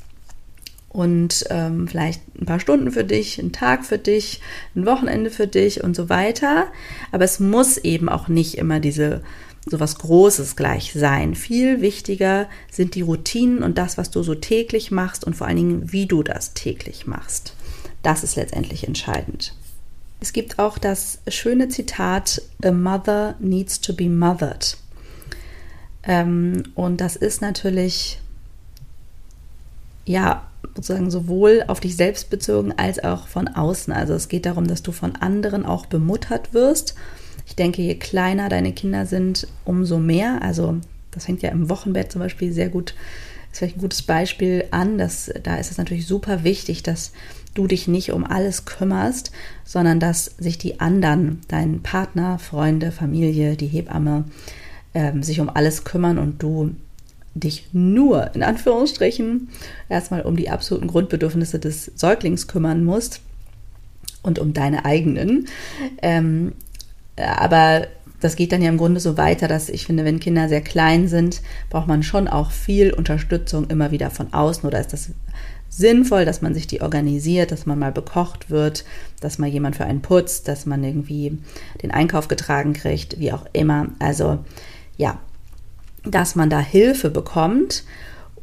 und 0.89 1.45
ähm, 1.51 1.87
vielleicht 1.87 2.23
ein 2.41 2.47
paar 2.47 2.61
Stunden 2.61 2.91
für 2.91 3.05
dich, 3.05 3.39
ein 3.39 3.53
Tag 3.53 3.85
für 3.85 3.99
dich, 3.99 4.41
ein 4.75 4.87
Wochenende 4.87 5.31
für 5.31 5.47
dich 5.47 5.85
und 5.85 5.95
so 5.95 6.09
weiter. 6.09 6.67
Aber 7.13 7.25
es 7.25 7.41
muss 7.41 7.79
eben 7.79 8.09
auch 8.09 8.29
nicht 8.29 8.57
immer 8.57 8.81
diese 8.81 9.23
so 9.71 9.81
was 9.81 9.99
Großes 9.99 10.57
gleich 10.57 10.93
sein. 10.95 11.35
Viel 11.35 11.83
wichtiger 11.83 12.49
sind 12.71 12.95
die 12.95 13.03
Routinen 13.03 13.63
und 13.63 13.77
das, 13.79 13.99
was 13.99 14.11
du 14.11 14.23
so 14.23 14.35
täglich 14.35 14.91
machst 14.91 15.25
und 15.25 15.37
vor 15.37 15.47
allen 15.47 15.57
Dingen, 15.57 15.93
wie 15.93 16.07
du 16.07 16.23
das 16.23 16.55
täglich 16.55 17.07
machst. 17.07 17.55
Das 18.03 18.25
ist 18.25 18.37
letztendlich 18.37 18.87
entscheidend. 18.87 19.55
Es 20.21 20.33
gibt 20.33 20.59
auch 20.59 20.79
das 20.79 21.21
schöne 21.29 21.69
Zitat, 21.69 22.43
A 22.65 22.73
mother 22.73 23.37
needs 23.39 23.81
to 23.81 23.93
be 23.93 24.09
mothered. 24.09 24.77
Ähm, 26.03 26.65
und 26.75 27.01
das 27.01 27.17
ist 27.17 27.41
natürlich, 27.41 28.21
ja, 30.07 30.49
sozusagen 30.75 31.11
sowohl 31.11 31.65
auf 31.69 31.81
dich 31.81 31.97
selbst 31.97 32.31
bezogen 32.31 32.73
als 32.77 33.03
auch 33.03 33.29
von 33.29 33.49
außen. 33.49 33.93
Also 33.93 34.15
es 34.15 34.29
geht 34.29 34.47
darum, 34.47 34.67
dass 34.67 34.83
du 34.83 34.93
von 34.93 35.17
anderen 35.17 35.65
auch 35.65 35.87
bemuttert 35.87 36.53
wirst. 36.53 36.95
Ich 37.47 37.55
denke, 37.57 37.83
je 37.83 37.95
kleiner 37.95 38.49
deine 38.49 38.73
Kinder 38.73 39.07
sind, 39.07 39.47
umso 39.65 39.99
mehr. 39.99 40.43
Also 40.43 40.77
das 41.11 41.27
fängt 41.27 41.43
ja 41.43 41.51
im 41.51 41.69
Wochenbett 41.69 42.13
zum 42.13 42.21
Beispiel 42.21 42.53
sehr 42.53 42.69
gut, 42.69 42.95
ist 43.53 43.59
vielleicht 43.59 43.77
ein 43.77 43.81
gutes 43.81 44.03
Beispiel 44.03 44.65
an. 44.71 44.99
Dass, 44.99 45.31
da 45.43 45.57
ist 45.57 45.71
es 45.71 45.79
natürlich 45.79 46.07
super 46.07 46.45
wichtig, 46.45 46.83
dass 46.83 47.13
du 47.59 47.67
dich 47.67 47.89
nicht 47.89 48.13
um 48.13 48.25
alles 48.25 48.65
kümmerst, 48.67 49.33
sondern 49.65 49.99
dass 49.99 50.27
sich 50.39 50.59
die 50.59 50.79
anderen, 50.79 51.41
dein 51.49 51.83
Partner, 51.83 52.39
Freunde, 52.39 52.93
Familie, 52.93 53.57
die 53.57 53.67
Hebamme, 53.67 54.25
ähm, 54.95 55.25
sich 55.25 55.41
um 55.41 55.51
alles 55.51 55.83
kümmern 55.83 56.19
und 56.19 56.41
du 56.41 56.77
dich 57.35 57.69
nur 57.73 58.35
in 58.35 58.43
Anführungsstrichen 58.43 59.49
erstmal 59.89 60.23
um 60.23 60.37
die 60.37 60.51
absoluten 60.51 60.87
Grundbedürfnisse 60.87 61.59
des 61.59 61.93
Säuglings 61.97 62.47
kümmern 62.47 62.85
musst 62.85 63.21
und 64.23 64.39
um 64.39 64.53
deine 64.53 64.85
eigenen. 64.85 65.47
Ähm, 66.01 66.53
aber 67.17 67.89
das 68.21 68.37
geht 68.37 68.53
dann 68.53 68.63
ja 68.63 68.69
im 68.69 68.79
Grunde 68.79 69.01
so 69.01 69.17
weiter, 69.17 69.49
dass 69.49 69.69
ich 69.69 69.87
finde, 69.87 70.05
wenn 70.05 70.21
Kinder 70.21 70.49
sehr 70.49 70.61
klein 70.61 71.09
sind, 71.09 71.43
braucht 71.71 71.89
man 71.89 72.03
schon 72.03 72.29
auch 72.29 72.51
viel 72.51 72.93
Unterstützung 72.93 73.69
immer 73.69 73.91
wieder 73.91 74.11
von 74.11 74.33
außen 74.33 74.65
oder 74.65 74.81
ist 74.81 74.93
das 74.93 75.11
sinnvoll, 75.69 76.25
dass 76.25 76.43
man 76.43 76.55
sich 76.55 76.67
die 76.67 76.81
organisiert, 76.81 77.53
dass 77.53 77.67
man 77.67 77.79
mal 77.79 77.93
bekocht 77.93 78.51
wird, 78.51 78.85
dass 79.21 79.39
mal 79.39 79.49
jemand 79.49 79.77
für 79.77 79.85
einen 79.85 80.03
putzt, 80.03 80.49
dass 80.49 80.67
man 80.67 80.83
irgendwie 80.83 81.39
den 81.83 81.91
Einkauf 81.91 82.29
getragen 82.29 82.73
kriegt, 82.73 83.19
wie 83.19 83.33
auch 83.33 83.47
immer. 83.53 83.89
Also 83.99 84.39
ja, 84.97 85.19
dass 86.05 86.35
man 86.35 86.51
da 86.51 86.61
Hilfe 86.61 87.11
bekommt 87.11 87.85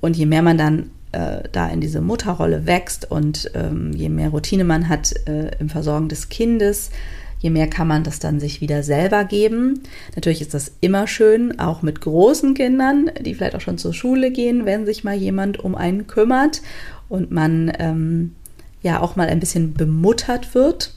und 0.01 0.15
je 0.15 0.25
mehr 0.25 0.41
man 0.41 0.57
dann 0.57 0.91
äh, 1.11 1.49
da 1.51 1.67
in 1.67 1.81
diese 1.81 2.01
Mutterrolle 2.01 2.65
wächst 2.65 3.09
und 3.09 3.49
ähm, 3.53 3.91
je 3.93 4.09
mehr 4.09 4.29
Routine 4.29 4.63
man 4.63 4.89
hat 4.89 5.13
äh, 5.27 5.51
im 5.59 5.69
Versorgen 5.69 6.09
des 6.09 6.29
Kindes, 6.29 6.91
je 7.39 7.49
mehr 7.49 7.67
kann 7.67 7.87
man 7.87 8.03
das 8.03 8.19
dann 8.19 8.39
sich 8.39 8.61
wieder 8.61 8.83
selber 8.83 9.23
geben. 9.23 9.81
Natürlich 10.15 10.41
ist 10.41 10.53
das 10.53 10.71
immer 10.81 11.07
schön, 11.07 11.59
auch 11.59 11.81
mit 11.81 12.01
großen 12.01 12.53
Kindern, 12.53 13.11
die 13.21 13.33
vielleicht 13.33 13.55
auch 13.55 13.61
schon 13.61 13.77
zur 13.77 13.93
Schule 13.93 14.31
gehen, 14.31 14.65
wenn 14.65 14.85
sich 14.85 15.03
mal 15.03 15.15
jemand 15.15 15.59
um 15.59 15.75
einen 15.75 16.07
kümmert 16.07 16.61
und 17.09 17.31
man 17.31 17.71
ähm, 17.79 18.35
ja 18.81 19.01
auch 19.01 19.15
mal 19.15 19.27
ein 19.27 19.39
bisschen 19.39 19.73
bemuttert 19.73 20.55
wird. 20.55 20.93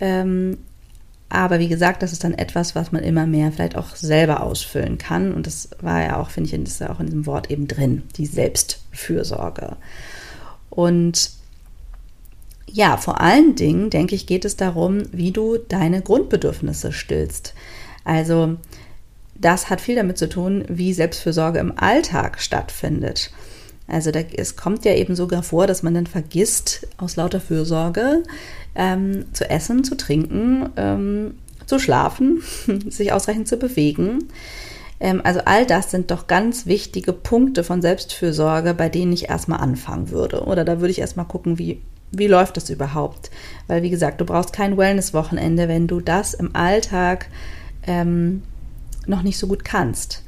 Ähm, 0.00 0.58
aber 1.28 1.58
wie 1.58 1.68
gesagt, 1.68 2.02
das 2.02 2.12
ist 2.12 2.22
dann 2.22 2.34
etwas, 2.34 2.74
was 2.74 2.92
man 2.92 3.02
immer 3.02 3.26
mehr 3.26 3.50
vielleicht 3.50 3.76
auch 3.76 3.96
selber 3.96 4.42
ausfüllen 4.42 4.98
kann. 4.98 5.32
Und 5.32 5.46
das 5.46 5.70
war 5.80 6.02
ja 6.02 6.16
auch, 6.16 6.30
finde 6.30 6.48
ich, 6.48 6.62
ist 6.62 6.80
ja 6.80 6.90
auch 6.90 7.00
in 7.00 7.06
diesem 7.06 7.26
Wort 7.26 7.50
eben 7.50 7.66
drin, 7.66 8.04
die 8.16 8.26
Selbstfürsorge. 8.26 9.76
Und 10.70 11.30
ja, 12.66 12.96
vor 12.96 13.20
allen 13.20 13.54
Dingen, 13.54 13.90
denke 13.90 14.14
ich, 14.14 14.26
geht 14.26 14.44
es 14.44 14.56
darum, 14.56 15.02
wie 15.12 15.32
du 15.32 15.58
deine 15.58 16.02
Grundbedürfnisse 16.02 16.92
stillst. 16.92 17.54
Also 18.04 18.56
das 19.34 19.70
hat 19.70 19.80
viel 19.80 19.96
damit 19.96 20.18
zu 20.18 20.28
tun, 20.28 20.64
wie 20.68 20.92
Selbstfürsorge 20.92 21.58
im 21.58 21.76
Alltag 21.78 22.40
stattfindet. 22.40 23.30
Also 23.86 24.10
da, 24.10 24.20
es 24.20 24.56
kommt 24.56 24.84
ja 24.84 24.94
eben 24.94 25.14
sogar 25.14 25.42
vor, 25.42 25.66
dass 25.66 25.82
man 25.82 25.94
dann 25.94 26.06
vergisst, 26.06 26.86
aus 26.96 27.16
lauter 27.16 27.40
Fürsorge 27.40 28.22
ähm, 28.74 29.26
zu 29.32 29.48
essen, 29.48 29.84
zu 29.84 29.96
trinken, 29.96 30.70
ähm, 30.76 31.34
zu 31.66 31.78
schlafen, 31.78 32.42
sich 32.88 33.12
ausreichend 33.12 33.48
zu 33.48 33.56
bewegen. 33.56 34.28
Ähm, 35.00 35.20
also 35.22 35.40
all 35.44 35.66
das 35.66 35.90
sind 35.90 36.10
doch 36.10 36.26
ganz 36.26 36.66
wichtige 36.66 37.12
Punkte 37.12 37.62
von 37.64 37.82
Selbstfürsorge, 37.82 38.74
bei 38.74 38.88
denen 38.88 39.12
ich 39.12 39.28
erstmal 39.28 39.60
anfangen 39.60 40.10
würde. 40.10 40.44
Oder 40.44 40.64
da 40.64 40.80
würde 40.80 40.92
ich 40.92 41.00
erstmal 41.00 41.26
gucken, 41.26 41.58
wie, 41.58 41.82
wie 42.10 42.26
läuft 42.26 42.56
das 42.56 42.70
überhaupt? 42.70 43.30
Weil, 43.66 43.82
wie 43.82 43.90
gesagt, 43.90 44.20
du 44.20 44.24
brauchst 44.24 44.52
kein 44.52 44.76
Wellness-Wochenende, 44.76 45.68
wenn 45.68 45.86
du 45.86 46.00
das 46.00 46.32
im 46.32 46.56
Alltag 46.56 47.28
ähm, 47.86 48.42
noch 49.06 49.22
nicht 49.22 49.38
so 49.38 49.46
gut 49.46 49.64
kannst. 49.64 50.23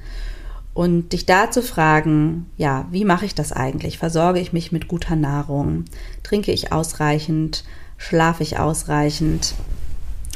Und 0.76 1.14
dich 1.14 1.24
da 1.24 1.50
zu 1.50 1.62
fragen, 1.62 2.50
ja, 2.58 2.86
wie 2.90 3.06
mache 3.06 3.24
ich 3.24 3.34
das 3.34 3.50
eigentlich? 3.50 3.96
Versorge 3.96 4.40
ich 4.40 4.52
mich 4.52 4.72
mit 4.72 4.88
guter 4.88 5.16
Nahrung? 5.16 5.86
Trinke 6.22 6.52
ich 6.52 6.70
ausreichend? 6.70 7.64
Schlafe 7.96 8.42
ich 8.42 8.58
ausreichend? 8.58 9.54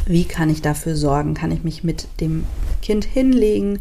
Wie 0.06 0.24
kann 0.24 0.48
ich 0.48 0.62
dafür 0.62 0.96
sorgen? 0.96 1.34
Kann 1.34 1.52
ich 1.52 1.62
mich 1.62 1.84
mit 1.84 2.08
dem 2.22 2.46
Kind 2.80 3.04
hinlegen? 3.04 3.80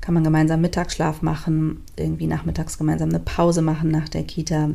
Kann 0.00 0.14
man 0.14 0.24
gemeinsam 0.24 0.60
Mittagsschlaf 0.62 1.22
machen? 1.22 1.84
Irgendwie 1.96 2.26
nachmittags 2.26 2.78
gemeinsam 2.78 3.10
eine 3.10 3.20
Pause 3.20 3.62
machen 3.62 3.92
nach 3.92 4.08
der 4.08 4.24
Kita? 4.24 4.70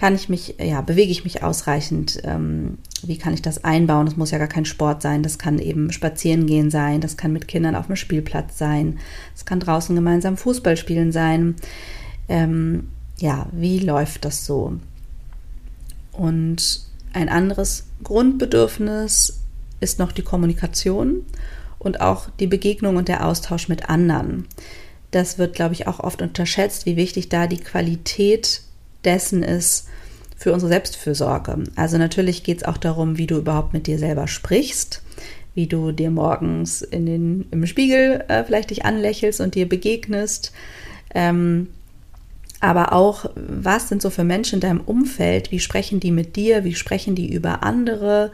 Kann 0.00 0.14
ich 0.14 0.30
mich, 0.30 0.54
ja, 0.58 0.80
bewege 0.80 1.12
ich 1.12 1.24
mich 1.24 1.42
ausreichend? 1.42 2.22
Ähm, 2.24 2.78
wie 3.02 3.18
kann 3.18 3.34
ich 3.34 3.42
das 3.42 3.64
einbauen? 3.64 4.06
Das 4.06 4.16
muss 4.16 4.30
ja 4.30 4.38
gar 4.38 4.48
kein 4.48 4.64
Sport 4.64 5.02
sein. 5.02 5.22
Das 5.22 5.38
kann 5.38 5.58
eben 5.58 5.92
spazieren 5.92 6.46
gehen 6.46 6.70
sein. 6.70 7.02
Das 7.02 7.18
kann 7.18 7.34
mit 7.34 7.48
Kindern 7.48 7.76
auf 7.76 7.86
dem 7.86 7.96
Spielplatz 7.96 8.56
sein. 8.56 8.98
Das 9.34 9.44
kann 9.44 9.60
draußen 9.60 9.94
gemeinsam 9.94 10.38
Fußball 10.38 10.78
spielen 10.78 11.12
sein. 11.12 11.54
Ähm, 12.30 12.88
ja, 13.18 13.46
wie 13.52 13.78
läuft 13.78 14.24
das 14.24 14.46
so? 14.46 14.78
Und 16.12 16.80
ein 17.12 17.28
anderes 17.28 17.84
Grundbedürfnis 18.02 19.40
ist 19.80 19.98
noch 19.98 20.12
die 20.12 20.22
Kommunikation 20.22 21.26
und 21.78 22.00
auch 22.00 22.30
die 22.40 22.46
Begegnung 22.46 22.96
und 22.96 23.08
der 23.08 23.26
Austausch 23.26 23.68
mit 23.68 23.90
anderen. 23.90 24.46
Das 25.10 25.36
wird, 25.36 25.54
glaube 25.54 25.74
ich, 25.74 25.86
auch 25.86 26.00
oft 26.00 26.22
unterschätzt, 26.22 26.86
wie 26.86 26.96
wichtig 26.96 27.28
da 27.28 27.46
die 27.46 27.60
Qualität 27.60 28.62
dessen 29.04 29.42
ist 29.42 29.88
für 30.36 30.52
unsere 30.52 30.70
Selbstfürsorge. 30.70 31.64
Also 31.76 31.98
natürlich 31.98 32.44
geht 32.44 32.58
es 32.58 32.64
auch 32.64 32.78
darum, 32.78 33.18
wie 33.18 33.26
du 33.26 33.36
überhaupt 33.36 33.74
mit 33.74 33.86
dir 33.86 33.98
selber 33.98 34.26
sprichst, 34.26 35.02
wie 35.54 35.66
du 35.66 35.92
dir 35.92 36.10
morgens 36.10 36.80
in 36.82 37.06
den, 37.06 37.46
im 37.50 37.66
Spiegel 37.66 38.24
äh, 38.28 38.44
vielleicht 38.44 38.70
dich 38.70 38.84
anlächelst 38.84 39.40
und 39.40 39.54
dir 39.54 39.68
begegnest. 39.68 40.52
Ähm, 41.14 41.68
aber 42.60 42.92
auch, 42.92 43.26
was 43.34 43.88
sind 43.88 44.02
so 44.02 44.10
für 44.10 44.24
Menschen 44.24 44.56
in 44.56 44.60
deinem 44.60 44.80
Umfeld? 44.80 45.50
Wie 45.50 45.60
sprechen 45.60 45.98
die 45.98 46.12
mit 46.12 46.36
dir? 46.36 46.64
Wie 46.64 46.74
sprechen 46.74 47.14
die 47.14 47.32
über 47.32 47.62
andere? 47.62 48.30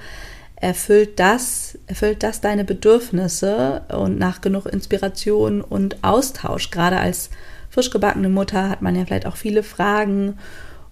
Erfüllt 0.56 1.20
das, 1.20 1.78
erfüllt 1.86 2.22
das 2.22 2.40
deine 2.40 2.64
Bedürfnisse 2.64 3.82
und 3.88 4.18
nach 4.18 4.40
genug 4.40 4.66
Inspiration 4.66 5.60
und 5.60 6.02
Austausch? 6.02 6.70
Gerade 6.70 6.98
als 6.98 7.30
frisch 7.76 7.90
gebackene 7.90 8.30
Mutter 8.30 8.70
hat 8.70 8.80
man 8.80 8.96
ja 8.96 9.04
vielleicht 9.04 9.26
auch 9.26 9.36
viele 9.36 9.62
Fragen. 9.62 10.38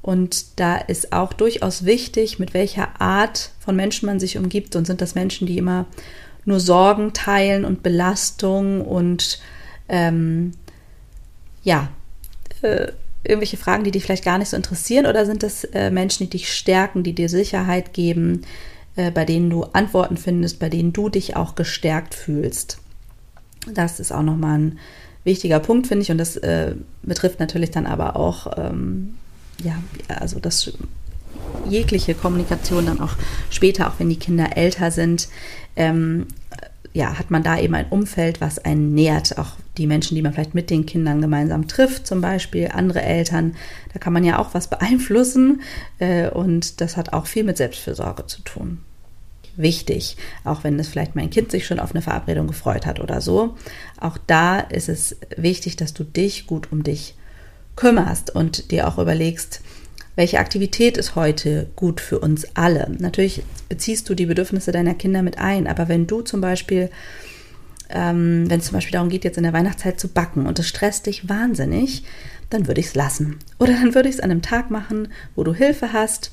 Und 0.03 0.61
da 0.61 0.76
ist 0.76 1.14
auch 1.14 1.33
durchaus 1.33 1.87
wichtig, 1.87 2.38
mit 2.38 2.53
welcher 2.53 3.00
Art 3.00 3.53
von 3.59 3.75
Menschen 3.75 4.05
man 4.05 4.21
sich 4.21 4.37
umgibt. 4.37 4.76
Und 4.76 4.87
sind 4.87 5.00
das 5.00 5.14
Menschen, 5.14 5.47
die 5.47 5.57
immer 5.57 5.87
nur 6.45 6.61
Sorgen 6.61 7.14
teilen 7.14 7.64
und 7.64 7.83
Belastung 7.83 8.83
und 8.83 9.41
ähm, 9.88 10.53
ja, 11.62 11.88
äh, 12.61 12.88
irgendwelche 13.23 13.57
Fragen, 13.57 13.85
die 13.85 13.91
dich 13.91 14.05
vielleicht 14.05 14.26
gar 14.26 14.37
nicht 14.37 14.50
so 14.50 14.57
interessieren. 14.59 15.07
Oder 15.07 15.25
sind 15.25 15.43
das 15.43 15.64
äh, 15.64 15.91
Menschen, 15.91 16.25
die 16.25 16.37
dich 16.37 16.53
stärken, 16.53 17.03
die 17.03 17.14
dir 17.14 17.31
Sicherheit 17.31 17.95
geben, 17.95 18.43
äh, 18.97 19.11
bei 19.11 19.25
denen 19.25 19.49
du 19.49 19.62
Antworten 19.73 20.19
findest, 20.19 20.59
bei 20.59 20.69
denen 20.69 20.93
du 20.93 21.09
dich 21.09 21.35
auch 21.35 21.55
gestärkt 21.55 22.14
fühlst? 22.14 22.76
Das 23.73 24.00
ist 24.00 24.12
auch 24.12 24.21
nochmal 24.21 24.59
ein 24.59 24.79
wichtiger 25.25 25.59
Punkt, 25.59 25.87
finde 25.87 26.02
ich. 26.02 26.11
Und 26.11 26.19
das 26.19 26.37
äh, 26.37 26.75
betrifft 27.02 27.40
natürlich 27.40 27.71
dann 27.71 27.87
aber 27.87 28.16
auch, 28.16 28.57
ähm, 28.57 29.14
ja, 29.62 29.83
also 30.09 30.38
das 30.40 30.73
jegliche 31.69 32.14
Kommunikation 32.14 32.87
dann 32.87 33.00
auch 33.00 33.14
später, 33.50 33.88
auch 33.88 33.95
wenn 33.99 34.09
die 34.09 34.19
Kinder 34.19 34.57
älter 34.57 34.90
sind, 34.90 35.28
ähm, 35.76 36.26
ja, 36.93 37.19
hat 37.19 37.31
man 37.31 37.43
da 37.43 37.59
eben 37.59 37.75
ein 37.75 37.88
Umfeld, 37.90 38.40
was 38.40 38.64
einen 38.64 38.95
nährt. 38.95 39.37
Auch 39.37 39.57
die 39.76 39.88
Menschen, 39.88 40.14
die 40.14 40.23
man 40.23 40.33
vielleicht 40.33 40.54
mit 40.54 40.71
den 40.71 40.87
Kindern 40.87 41.21
gemeinsam 41.21 41.66
trifft, 41.66 42.07
zum 42.07 42.21
Beispiel 42.21 42.69
andere 42.73 43.02
Eltern, 43.02 43.57
da 43.93 43.99
kann 43.99 44.12
man 44.12 44.23
ja 44.23 44.38
auch 44.38 44.54
was 44.54 44.69
beeinflussen. 44.69 45.62
Äh, 45.99 46.28
und 46.31 46.81
das 46.81 46.97
hat 46.97 47.12
auch 47.12 47.26
viel 47.26 47.43
mit 47.43 47.57
Selbstfürsorge 47.57 48.26
zu 48.26 48.43
tun. 48.43 48.78
Wichtig, 49.56 50.16
auch 50.44 50.64
wenn 50.64 50.78
es 50.78 50.88
vielleicht 50.88 51.16
mein 51.16 51.30
Kind 51.30 51.50
sich 51.50 51.66
schon 51.66 51.80
auf 51.80 51.92
eine 51.92 52.02
Verabredung 52.02 52.46
gefreut 52.46 52.87
hat 52.87 53.00
oder 53.00 53.20
so. 53.20 53.56
Auch 54.00 54.18
da 54.26 54.61
ist 54.61 54.88
es 54.88 55.16
wichtig, 55.37 55.76
dass 55.76 55.94
du 55.94 56.04
dich 56.04 56.46
gut 56.46 56.73
um 56.73 56.82
dich 56.82 57.14
kümmerst 57.76 58.34
und 58.34 58.70
dir 58.70 58.88
auch 58.88 58.99
überlegst, 58.99 59.61
welche 60.16 60.38
Aktivität 60.38 60.96
ist 60.96 61.16
heute 61.16 61.68
gut 61.75 62.00
für 62.00 62.20
uns 62.20 62.46
alle. 62.54 62.88
Natürlich 62.99 63.42
beziehst 63.68 64.08
du 64.08 64.14
die 64.14 64.26
Bedürfnisse 64.26 64.70
deiner 64.70 64.94
Kinder 64.94 65.23
mit 65.23 65.38
ein, 65.38 65.66
aber 65.66 65.88
wenn 65.88 66.06
du 66.06 66.23
zum 66.23 66.40
Beispiel 66.40 66.90
ähm, 67.90 68.49
wenn 68.49 68.61
es 68.61 68.66
zum 68.66 68.75
Beispiel 68.75 68.92
darum 68.92 69.08
geht, 69.08 69.25
jetzt 69.25 69.37
in 69.37 69.44
der 69.44 69.52
Weihnachtszeit 69.52 70.00
zu 70.00 70.08
backen 70.08 70.46
und 70.46 70.58
es 70.58 70.68
stresst 70.68 71.06
dich 71.06 71.28
wahnsinnig, 71.28 72.04
dann 72.50 72.66
würde 72.66 72.80
ich 72.80 72.88
es 72.88 72.94
lassen. 72.94 73.38
Oder 73.58 73.73
dann 73.73 73.94
würde 73.94 74.08
ich 74.08 74.16
es 74.16 74.20
an 74.20 74.30
einem 74.30 74.42
Tag 74.42 74.70
machen, 74.70 75.08
wo 75.34 75.44
du 75.44 75.54
Hilfe 75.54 75.92
hast. 75.92 76.32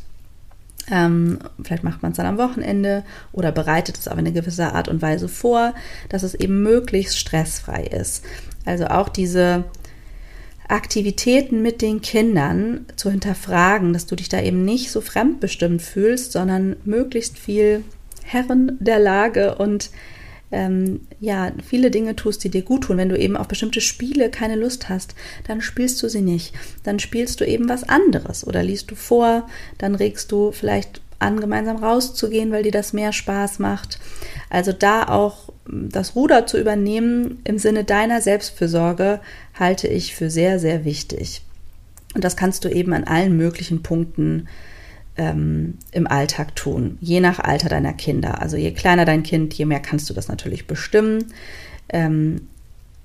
Ähm, 0.89 1.39
vielleicht 1.63 1.83
macht 1.83 2.01
man 2.01 2.11
es 2.11 2.17
dann 2.17 2.25
am 2.25 2.37
Wochenende 2.37 3.03
oder 3.31 3.51
bereitet 3.51 3.97
es 3.97 4.07
auf 4.07 4.17
eine 4.17 4.31
gewisse 4.31 4.73
Art 4.73 4.87
und 4.87 5.01
Weise 5.01 5.27
vor, 5.27 5.73
dass 6.09 6.23
es 6.23 6.33
eben 6.33 6.63
möglichst 6.63 7.17
stressfrei 7.17 7.83
ist. 7.83 8.25
Also 8.65 8.87
auch 8.87 9.09
diese 9.09 9.65
Aktivitäten 10.67 11.61
mit 11.61 11.81
den 11.81 12.01
Kindern 12.01 12.85
zu 12.95 13.11
hinterfragen, 13.11 13.93
dass 13.93 14.05
du 14.05 14.15
dich 14.15 14.29
da 14.29 14.41
eben 14.41 14.63
nicht 14.63 14.91
so 14.91 15.01
fremdbestimmt 15.01 15.81
fühlst, 15.81 16.31
sondern 16.31 16.77
möglichst 16.85 17.37
viel 17.37 17.83
Herren 18.23 18.77
der 18.79 18.99
Lage 18.99 19.55
und 19.55 19.89
ähm, 20.51 21.01
ja, 21.19 21.51
viele 21.65 21.91
Dinge 21.91 22.15
tust, 22.15 22.43
die 22.43 22.49
dir 22.49 22.61
gut 22.61 22.85
tun. 22.85 22.97
Wenn 22.97 23.09
du 23.09 23.17
eben 23.17 23.37
auf 23.37 23.47
bestimmte 23.47 23.81
Spiele 23.81 24.29
keine 24.29 24.55
Lust 24.55 24.89
hast, 24.89 25.15
dann 25.47 25.61
spielst 25.61 26.01
du 26.03 26.09
sie 26.09 26.21
nicht. 26.21 26.53
Dann 26.83 26.99
spielst 26.99 27.39
du 27.39 27.45
eben 27.45 27.69
was 27.69 27.87
anderes 27.87 28.45
oder 28.45 28.63
liest 28.63 28.91
du 28.91 28.95
vor, 28.95 29.47
dann 29.77 29.95
regst 29.95 30.31
du 30.31 30.51
vielleicht 30.51 31.01
an, 31.19 31.39
gemeinsam 31.39 31.77
rauszugehen, 31.77 32.51
weil 32.51 32.63
dir 32.63 32.71
das 32.71 32.93
mehr 32.93 33.13
Spaß 33.13 33.59
macht. 33.59 33.99
Also 34.49 34.71
da 34.73 35.07
auch 35.07 35.49
das 35.65 36.15
Ruder 36.15 36.47
zu 36.47 36.59
übernehmen 36.59 37.39
im 37.43 37.57
Sinne 37.59 37.83
deiner 37.83 38.21
Selbstfürsorge 38.21 39.19
halte 39.53 39.87
ich 39.87 40.15
für 40.15 40.29
sehr, 40.29 40.59
sehr 40.59 40.83
wichtig. 40.83 41.41
Und 42.13 42.23
das 42.23 42.35
kannst 42.35 42.65
du 42.65 42.69
eben 42.69 42.93
an 42.93 43.05
allen 43.05 43.37
möglichen 43.37 43.83
Punkten 43.83 44.47
ähm, 45.17 45.75
im 45.91 46.07
Alltag 46.07 46.55
tun, 46.55 46.97
je 47.01 47.19
nach 47.19 47.39
Alter 47.39 47.69
deiner 47.69 47.93
Kinder. 47.93 48.41
Also 48.41 48.57
je 48.57 48.71
kleiner 48.71 49.05
dein 49.05 49.23
Kind, 49.23 49.53
je 49.53 49.65
mehr 49.65 49.79
kannst 49.79 50.09
du 50.09 50.13
das 50.13 50.27
natürlich 50.27 50.67
bestimmen. 50.67 51.25
Ähm, 51.89 52.47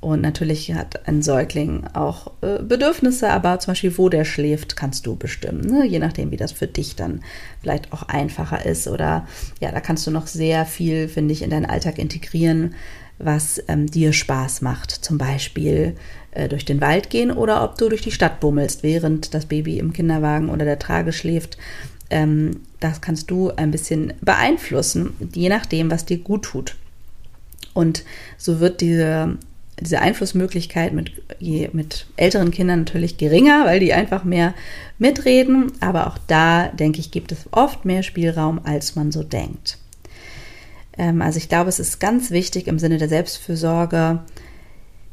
und 0.00 0.20
natürlich 0.20 0.72
hat 0.72 1.08
ein 1.08 1.22
Säugling 1.22 1.84
auch 1.94 2.30
äh, 2.42 2.62
Bedürfnisse, 2.62 3.30
aber 3.30 3.58
zum 3.58 3.72
Beispiel, 3.72 3.98
wo 3.98 4.08
der 4.08 4.24
schläft, 4.24 4.76
kannst 4.76 5.06
du 5.06 5.16
bestimmen. 5.16 5.62
Ne? 5.62 5.84
Je 5.86 5.98
nachdem, 5.98 6.30
wie 6.30 6.36
das 6.36 6.52
für 6.52 6.68
dich 6.68 6.94
dann 6.94 7.22
vielleicht 7.60 7.92
auch 7.92 8.04
einfacher 8.04 8.64
ist. 8.64 8.86
Oder 8.86 9.26
ja, 9.60 9.72
da 9.72 9.80
kannst 9.80 10.06
du 10.06 10.10
noch 10.10 10.26
sehr 10.26 10.64
viel, 10.64 11.08
finde 11.08 11.32
ich, 11.32 11.42
in 11.42 11.50
deinen 11.50 11.66
Alltag 11.66 11.98
integrieren, 11.98 12.74
was 13.18 13.60
ähm, 13.66 13.86
dir 13.86 14.12
Spaß 14.12 14.60
macht. 14.60 14.90
Zum 14.90 15.18
Beispiel 15.18 15.96
äh, 16.32 16.48
durch 16.48 16.64
den 16.64 16.80
Wald 16.80 17.10
gehen 17.10 17.32
oder 17.32 17.64
ob 17.64 17.76
du 17.78 17.88
durch 17.88 18.02
die 18.02 18.12
Stadt 18.12 18.38
bummelst, 18.38 18.82
während 18.82 19.34
das 19.34 19.46
Baby 19.46 19.78
im 19.78 19.92
Kinderwagen 19.92 20.50
oder 20.50 20.64
der 20.64 20.78
Trage 20.78 21.12
schläft 21.12 21.56
ähm, 22.10 22.60
das 22.80 23.00
kannst 23.00 23.30
du 23.30 23.50
ein 23.50 23.70
bisschen 23.70 24.12
beeinflussen, 24.20 25.12
je 25.34 25.48
nachdem, 25.48 25.90
was 25.90 26.04
dir 26.04 26.18
gut 26.18 26.44
tut. 26.44 26.76
Und 27.74 28.04
so 28.38 28.60
wird 28.60 28.80
diese, 28.80 29.36
diese 29.80 30.00
Einflussmöglichkeit 30.00 30.92
mit, 30.92 31.12
mit 31.74 32.06
älteren 32.16 32.50
Kindern 32.50 32.80
natürlich 32.80 33.18
geringer, 33.18 33.66
weil 33.66 33.80
die 33.80 33.92
einfach 33.92 34.24
mehr 34.24 34.54
mitreden. 34.98 35.72
Aber 35.80 36.06
auch 36.06 36.18
da, 36.26 36.68
denke 36.68 37.00
ich, 37.00 37.10
gibt 37.10 37.32
es 37.32 37.46
oft 37.50 37.84
mehr 37.84 38.02
Spielraum, 38.02 38.60
als 38.64 38.96
man 38.96 39.12
so 39.12 39.22
denkt. 39.22 39.78
Ähm, 40.96 41.22
also 41.22 41.38
ich 41.38 41.48
glaube, 41.48 41.68
es 41.68 41.78
ist 41.78 42.00
ganz 42.00 42.30
wichtig 42.30 42.66
im 42.66 42.78
Sinne 42.78 42.98
der 42.98 43.08
Selbstfürsorge, 43.08 44.20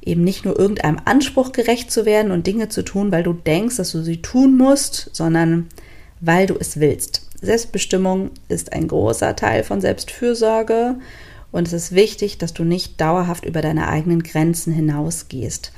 eben 0.06 0.24
nicht 0.24 0.46
nur 0.46 0.60
irgendeinem 0.60 1.00
Anspruch 1.06 1.54
gerecht 1.54 1.92
zu 1.92 2.06
werden 2.06 2.32
und 2.32 2.46
Dinge 2.48 2.70
zu 2.70 2.84
tun, 2.84 3.12
weil 3.12 3.24
du 3.24 3.34
denkst, 3.34 3.78
dass 3.78 3.92
du 3.92 4.02
sie 4.02 4.22
tun 4.22 4.58
musst, 4.58 5.10
sondern 5.14 5.70
weil 6.26 6.48
du 6.48 6.56
es 6.58 6.80
willst. 6.80 7.28
Selbstbestimmung 7.42 8.32
ist 8.48 8.72
ein 8.72 8.88
großer 8.88 9.36
Teil 9.36 9.64
von 9.64 9.82
Selbstfürsorge 9.82 10.96
und 11.52 11.68
es 11.68 11.74
ist 11.74 11.94
wichtig, 11.94 12.38
dass 12.38 12.54
du 12.54 12.64
nicht 12.64 13.00
dauerhaft 13.02 13.46
über 13.46 13.62
deine 13.62 13.90
eigenen 13.90 14.24
Grenzen 14.24 14.72
hinausgehst. 14.72 15.74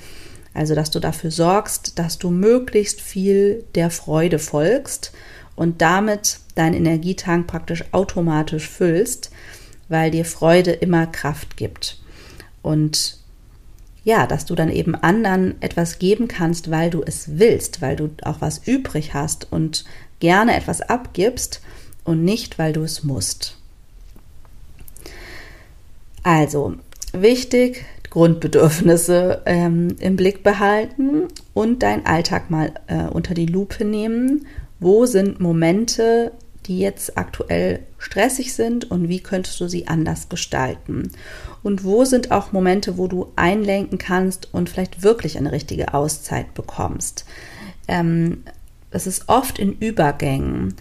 Also, 0.54 0.76
dass 0.76 0.92
du 0.92 1.00
dafür 1.00 1.32
sorgst, 1.32 1.98
dass 2.00 2.18
du 2.18 2.30
möglichst 2.30 3.02
viel 3.02 3.66
der 3.74 3.90
Freude 3.90 4.40
folgst 4.40 5.12
und 5.56 5.82
damit 5.82 6.40
deinen 6.54 6.76
Energietank 6.76 7.48
praktisch 7.48 7.84
automatisch 7.92 8.70
füllst, 8.70 9.32
weil 9.90 10.12
dir 10.12 10.26
Freude 10.26 10.72
immer 10.72 11.08
Kraft 11.08 11.58
gibt. 11.58 12.00
Und 12.62 13.15
ja, 14.06 14.28
dass 14.28 14.46
du 14.46 14.56
dann 14.56 14.70
eben 14.70 14.96
anderen 14.96 15.62
etwas 15.62 16.00
geben 16.00 16.28
kannst, 16.28 16.72
weil 16.72 16.92
du 16.92 17.02
es 17.04 17.38
willst, 17.40 17.82
weil 17.82 17.96
du 17.96 18.12
auch 18.22 18.40
was 18.40 18.66
übrig 18.66 19.14
hast 19.14 19.52
und 19.52 19.84
gerne 20.20 20.56
etwas 20.56 20.82
abgibst 20.82 21.60
und 22.04 22.24
nicht, 22.24 22.58
weil 22.60 22.72
du 22.72 22.84
es 22.84 23.04
musst. 23.04 23.58
Also, 26.22 26.76
wichtig, 27.14 27.84
Grundbedürfnisse 28.12 29.42
ähm, 29.48 29.96
im 30.00 30.16
Blick 30.16 30.44
behalten 30.44 31.24
und 31.56 31.82
deinen 31.82 32.06
Alltag 32.06 32.50
mal 32.52 32.74
äh, 32.88 33.08
unter 33.08 33.34
die 33.34 33.48
Lupe 33.48 33.84
nehmen. 33.86 34.46
Wo 34.80 35.08
sind 35.08 35.40
Momente, 35.40 36.32
die 36.66 36.80
jetzt 36.80 37.18
aktuell 37.18 37.80
stressig 37.98 38.54
sind 38.54 38.90
und 38.90 39.10
wie 39.10 39.20
könntest 39.20 39.60
du 39.60 39.68
sie 39.68 39.88
anders 39.88 40.30
gestalten? 40.30 41.12
Und 41.64 41.84
wo 41.84 42.06
sind 42.06 42.32
auch 42.32 42.52
Momente, 42.52 42.98
wo 42.98 43.08
du 43.08 43.32
einlenken 43.36 43.98
kannst 43.98 44.54
und 44.54 44.70
vielleicht 44.70 45.04
wirklich 45.04 45.38
eine 45.38 45.52
richtige 45.52 45.94
Auszeit 45.94 46.54
bekommst? 46.54 47.26
Ähm, 47.88 48.44
das 48.92 49.08
ist 49.08 49.28
oft 49.28 49.60
in 49.60 49.74
Übergängen. 49.74 50.76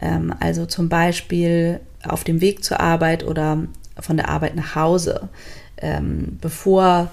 Ähm, 0.00 0.34
also 0.40 0.66
zum 0.66 0.88
Beispiel 0.88 1.80
auf 2.02 2.24
dem 2.24 2.40
Weg 2.40 2.64
zur 2.64 2.80
Arbeit 2.80 3.24
oder 3.24 3.64
von 4.00 4.16
der 4.16 4.28
Arbeit 4.28 4.56
nach 4.56 4.74
Hause. 4.74 5.28
Ähm, 5.76 6.38
bevor 6.40 7.10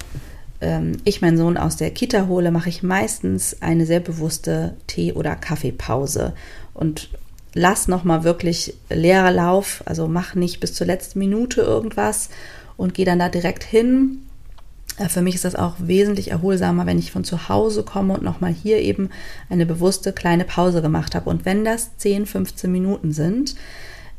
ähm, 0.61 0.97
ich 1.03 1.21
meinen 1.21 1.37
Sohn 1.37 1.57
aus 1.57 1.77
der 1.77 1.91
Kita 1.91 2.27
hole, 2.27 2.51
mache 2.51 2.69
ich 2.69 2.83
meistens 2.83 3.61
eine 3.61 3.85
sehr 3.85 3.99
bewusste 3.99 4.75
Tee- 4.87 5.13
oder 5.13 5.35
Kaffeepause 5.35 6.33
und 6.73 7.09
lass 7.55 7.87
nochmal 7.87 8.23
wirklich 8.23 8.75
leerer 8.89 9.31
Lauf, 9.31 9.81
also 9.85 10.07
mach 10.07 10.35
nicht 10.35 10.59
bis 10.59 10.75
zur 10.75 10.85
letzten 10.85 11.17
Minute 11.17 11.61
irgendwas 11.61 12.29
und 12.77 12.93
gehe 12.93 13.05
dann 13.05 13.17
da 13.17 13.29
direkt 13.29 13.63
hin 13.63 14.19
äh, 14.97 15.09
für 15.09 15.21
mich 15.21 15.35
ist 15.35 15.45
das 15.45 15.55
auch 15.55 15.75
wesentlich 15.79 16.31
erholsamer, 16.31 16.85
wenn 16.85 16.99
ich 16.99 17.11
von 17.11 17.23
zu 17.23 17.49
Hause 17.49 17.83
komme 17.83 18.13
und 18.13 18.23
nochmal 18.23 18.53
hier 18.53 18.79
eben 18.79 19.09
eine 19.49 19.65
bewusste 19.65 20.13
kleine 20.13 20.45
Pause 20.45 20.81
gemacht 20.81 21.15
habe. 21.15 21.29
Und 21.29 21.45
wenn 21.45 21.65
das 21.65 21.97
10, 21.97 22.25
15 22.25 22.71
Minuten 22.71 23.11
sind, 23.11 23.55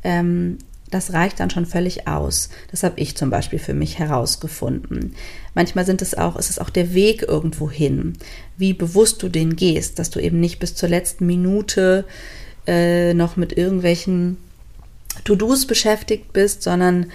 ähm, 0.05 0.59
das 0.90 1.12
reicht 1.12 1.40
dann 1.40 1.51
schon 1.51 1.66
völlig 1.66 2.07
aus. 2.07 2.51
Das 2.70 2.85
habe 2.85 3.01
ich 3.01 3.16
zum 3.16 3.29
Beispiel 3.29 3.59
für 3.59 3.75
mich 3.75 3.99
herausgefunden. 3.99 5.14
Manchmal 5.55 5.85
sind 5.85 6.01
es 6.01 6.14
auch, 6.14 6.37
ist 6.37 6.51
es 6.51 6.61
auch 6.61 6.70
der 6.70 6.94
Weg 6.94 7.22
irgendwo 7.22 7.70
hin, 7.70 8.12
wie 8.57 8.72
bewusst 8.72 9.22
du 9.22 9.29
den 9.29 9.57
gehst, 9.57 9.99
dass 9.99 10.11
du 10.11 10.20
eben 10.20 10.38
nicht 10.38 10.61
bis 10.61 10.77
zur 10.77 10.88
letzten 10.88 11.27
Minute 11.27 12.05
äh, 12.67 13.15
noch 13.15 13.37
mit 13.37 13.57
irgendwelchen 13.57 14.39
To-Dos 15.25 15.67
beschäftigt 15.67 16.33
bist, 16.33 16.63
sondern 16.63 17.07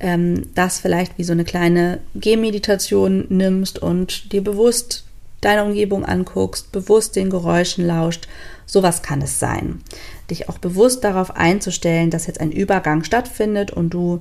ähm, 0.00 0.54
das 0.54 0.80
vielleicht 0.80 1.18
wie 1.18 1.24
so 1.24 1.32
eine 1.32 1.44
kleine 1.44 2.00
Gehmeditation 2.14 3.26
nimmst 3.28 3.78
und 3.78 4.32
dir 4.32 4.42
bewusst 4.42 5.04
deine 5.40 5.64
Umgebung 5.64 6.04
anguckst, 6.04 6.72
bewusst 6.72 7.16
den 7.16 7.30
Geräuschen 7.30 7.86
lauscht. 7.86 8.28
Sowas 8.66 9.02
kann 9.02 9.22
es 9.22 9.38
sein. 9.38 9.80
Dich 10.30 10.48
auch 10.48 10.58
bewusst 10.58 11.04
darauf 11.04 11.36
einzustellen, 11.36 12.10
dass 12.10 12.26
jetzt 12.26 12.40
ein 12.40 12.50
Übergang 12.50 13.04
stattfindet 13.04 13.70
und 13.70 13.90
du 13.90 14.20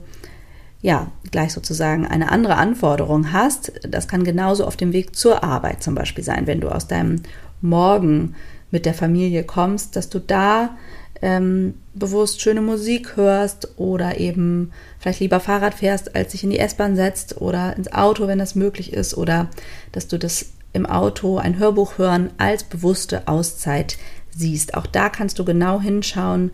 ja 0.82 1.12
gleich 1.32 1.52
sozusagen 1.52 2.06
eine 2.06 2.32
andere 2.32 2.58
Anforderung 2.58 3.34
hast. 3.34 3.71
Das 3.82 4.08
kann 4.08 4.24
genauso 4.24 4.65
auf 4.65 4.78
dem 4.78 4.93
Weg 4.93 5.15
zur 5.15 5.43
Arbeit 5.43 5.82
zum 5.82 5.95
Beispiel 5.95 6.24
sein, 6.24 6.45
wenn 6.45 6.62
du 6.62 6.69
aus 6.69 6.88
deinem 6.88 7.24
Morgen 7.62 8.36
mit 8.71 8.86
der 8.86 8.93
Familie 8.93 9.43
kommst, 9.43 9.95
dass 9.95 10.10
du 10.10 10.19
da 10.19 10.78
ähm, 11.21 11.75
bewusst 11.93 12.41
schöne 12.41 12.62
Musik 12.62 13.15
hörst 13.15 13.78
oder 13.78 14.19
eben 14.19 14.71
vielleicht 14.99 15.21
lieber 15.21 15.39
Fahrrad 15.39 15.73
fährst, 15.73 16.15
als 16.15 16.32
dich 16.32 16.43
in 16.43 16.49
die 16.49 16.60
S-Bahn 16.60 16.95
setzt 16.95 17.41
oder 17.41 17.75
ins 17.75 17.91
Auto, 17.93 18.28
wenn 18.28 18.39
das 18.39 18.56
möglich 18.56 18.93
ist, 18.93 19.15
oder 19.15 19.49
dass 19.91 20.08
du 20.08 20.19
das 20.19 20.47
im 20.73 20.86
Auto 20.86 21.38
ein 21.38 21.58
Hörbuch 21.58 21.97
hören 21.97 22.32
als 22.38 22.63
bewusste 22.63 23.28
Auszeit 23.28 23.97
siehst. 24.36 24.73
Auch 24.73 24.86
da 24.86 25.10
kannst 25.10 25.39
du 25.39 25.45
genau 25.45 25.80
hinschauen, 25.80 26.51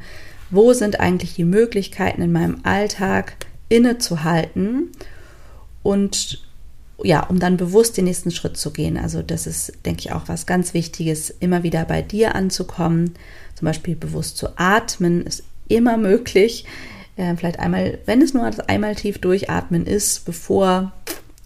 wo 0.52 0.74
sind 0.74 1.00
eigentlich 1.00 1.34
die 1.34 1.46
Möglichkeiten 1.46 2.22
in 2.22 2.32
meinem 2.32 2.60
Alltag 2.64 3.34
innezuhalten 3.68 4.92
und 5.82 6.44
ja, 7.04 7.24
um 7.24 7.40
dann 7.40 7.58
bewusst 7.58 7.98
den 7.98 8.06
nächsten 8.06 8.32
Schritt 8.32 8.58
zu 8.58 8.72
gehen. 8.72 8.98
Also 8.98 9.22
das 9.22 9.48
ist, 9.48 9.74
denke 9.86 10.02
ich, 10.02 10.12
auch 10.12 10.28
was 10.28 10.46
ganz 10.46 10.74
Wichtiges, 10.74 11.30
immer 11.30 11.64
wieder 11.64 11.86
bei 11.86 12.02
dir 12.02 12.36
anzukommen 12.36 13.16
zum 13.62 13.68
Beispiel 13.68 13.96
bewusst 13.96 14.38
zu 14.38 14.58
atmen 14.58 15.22
ist 15.22 15.44
immer 15.68 15.96
möglich. 15.96 16.66
Äh, 17.16 17.36
vielleicht 17.36 17.60
einmal, 17.60 18.00
wenn 18.08 18.20
es 18.20 18.34
nur 18.34 18.50
das 18.50 18.60
einmal 18.60 18.96
tief 18.96 19.20
durchatmen 19.20 19.86
ist, 19.86 20.26
bevor 20.26 20.94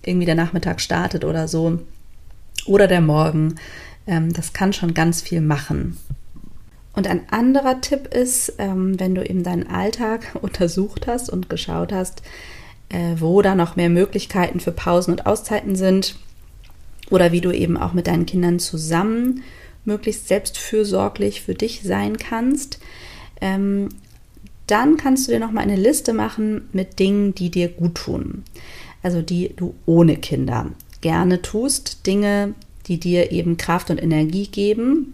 irgendwie 0.01 0.25
der 0.25 0.35
Nachmittag 0.35 0.79
startet 0.79 1.25
oder 1.25 1.49
so. 1.49 1.79
Oder 2.65 2.87
der 2.87 3.01
Morgen. 3.01 3.55
Ähm, 4.07 4.31
das 4.31 4.53
kann 4.53 4.71
schon 4.71 4.93
ganz 4.93 5.21
viel 5.21 5.41
machen. 5.41 5.97
Und 6.93 7.05
ein 7.05 7.27
anderer 7.29 7.81
Tipp 7.81 8.07
ist, 8.13 8.53
ähm, 8.59 8.97
wenn 8.97 9.13
du 9.13 9.29
eben 9.29 9.43
deinen 9.43 9.67
Alltag 9.67 10.37
untersucht 10.41 11.07
hast 11.07 11.29
und 11.29 11.49
geschaut 11.49 11.91
hast, 11.91 12.21
äh, 12.89 13.15
wo 13.19 13.41
da 13.41 13.55
noch 13.55 13.75
mehr 13.75 13.89
Möglichkeiten 13.89 14.59
für 14.59 14.71
Pausen 14.71 15.11
und 15.11 15.25
Auszeiten 15.25 15.75
sind 15.75 16.15
oder 17.09 17.31
wie 17.31 17.41
du 17.41 17.51
eben 17.51 17.77
auch 17.77 17.93
mit 17.93 18.07
deinen 18.07 18.25
Kindern 18.25 18.59
zusammen 18.59 19.43
möglichst 19.85 20.27
selbstfürsorglich 20.27 21.41
für 21.41 21.53
dich 21.53 21.81
sein 21.83 22.17
kannst, 22.17 22.79
ähm, 23.41 23.89
dann 24.67 24.97
kannst 24.97 25.27
du 25.27 25.31
dir 25.31 25.39
nochmal 25.39 25.63
eine 25.63 25.75
Liste 25.75 26.13
machen 26.13 26.69
mit 26.73 26.97
Dingen, 26.99 27.35
die 27.35 27.51
dir 27.51 27.69
gut 27.69 27.95
tun. 27.95 28.43
Also 29.03 29.21
die 29.21 29.53
du 29.55 29.75
ohne 29.85 30.17
Kinder 30.17 30.71
gerne 31.01 31.43
tust, 31.43 32.07
Dinge, 32.07 32.55
die 32.87 32.99
dir 32.99 33.31
eben 33.31 33.57
Kraft 33.57 33.91
und 33.91 34.01
Energie 34.01 34.47
geben. 34.47 35.13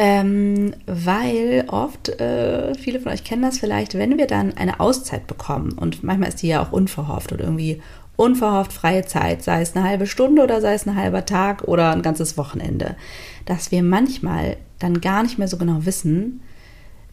Ähm, 0.00 0.74
weil 0.86 1.64
oft, 1.66 2.08
äh, 2.20 2.72
viele 2.76 3.00
von 3.00 3.10
euch 3.10 3.24
kennen 3.24 3.42
das 3.42 3.58
vielleicht, 3.58 3.98
wenn 3.98 4.16
wir 4.16 4.28
dann 4.28 4.56
eine 4.56 4.78
Auszeit 4.78 5.26
bekommen 5.26 5.72
und 5.72 6.04
manchmal 6.04 6.28
ist 6.28 6.40
die 6.40 6.46
ja 6.46 6.62
auch 6.62 6.70
unverhofft 6.70 7.32
oder 7.32 7.42
irgendwie 7.42 7.82
unverhofft 8.14 8.72
freie 8.72 9.04
Zeit, 9.06 9.42
sei 9.42 9.60
es 9.60 9.74
eine 9.74 9.84
halbe 9.84 10.06
Stunde 10.06 10.44
oder 10.44 10.60
sei 10.60 10.74
es 10.74 10.86
ein 10.86 10.94
halber 10.94 11.26
Tag 11.26 11.64
oder 11.64 11.90
ein 11.90 12.02
ganzes 12.02 12.38
Wochenende, 12.38 12.94
dass 13.44 13.72
wir 13.72 13.82
manchmal 13.82 14.56
dann 14.78 15.00
gar 15.00 15.24
nicht 15.24 15.36
mehr 15.36 15.48
so 15.48 15.56
genau 15.56 15.84
wissen, 15.84 16.42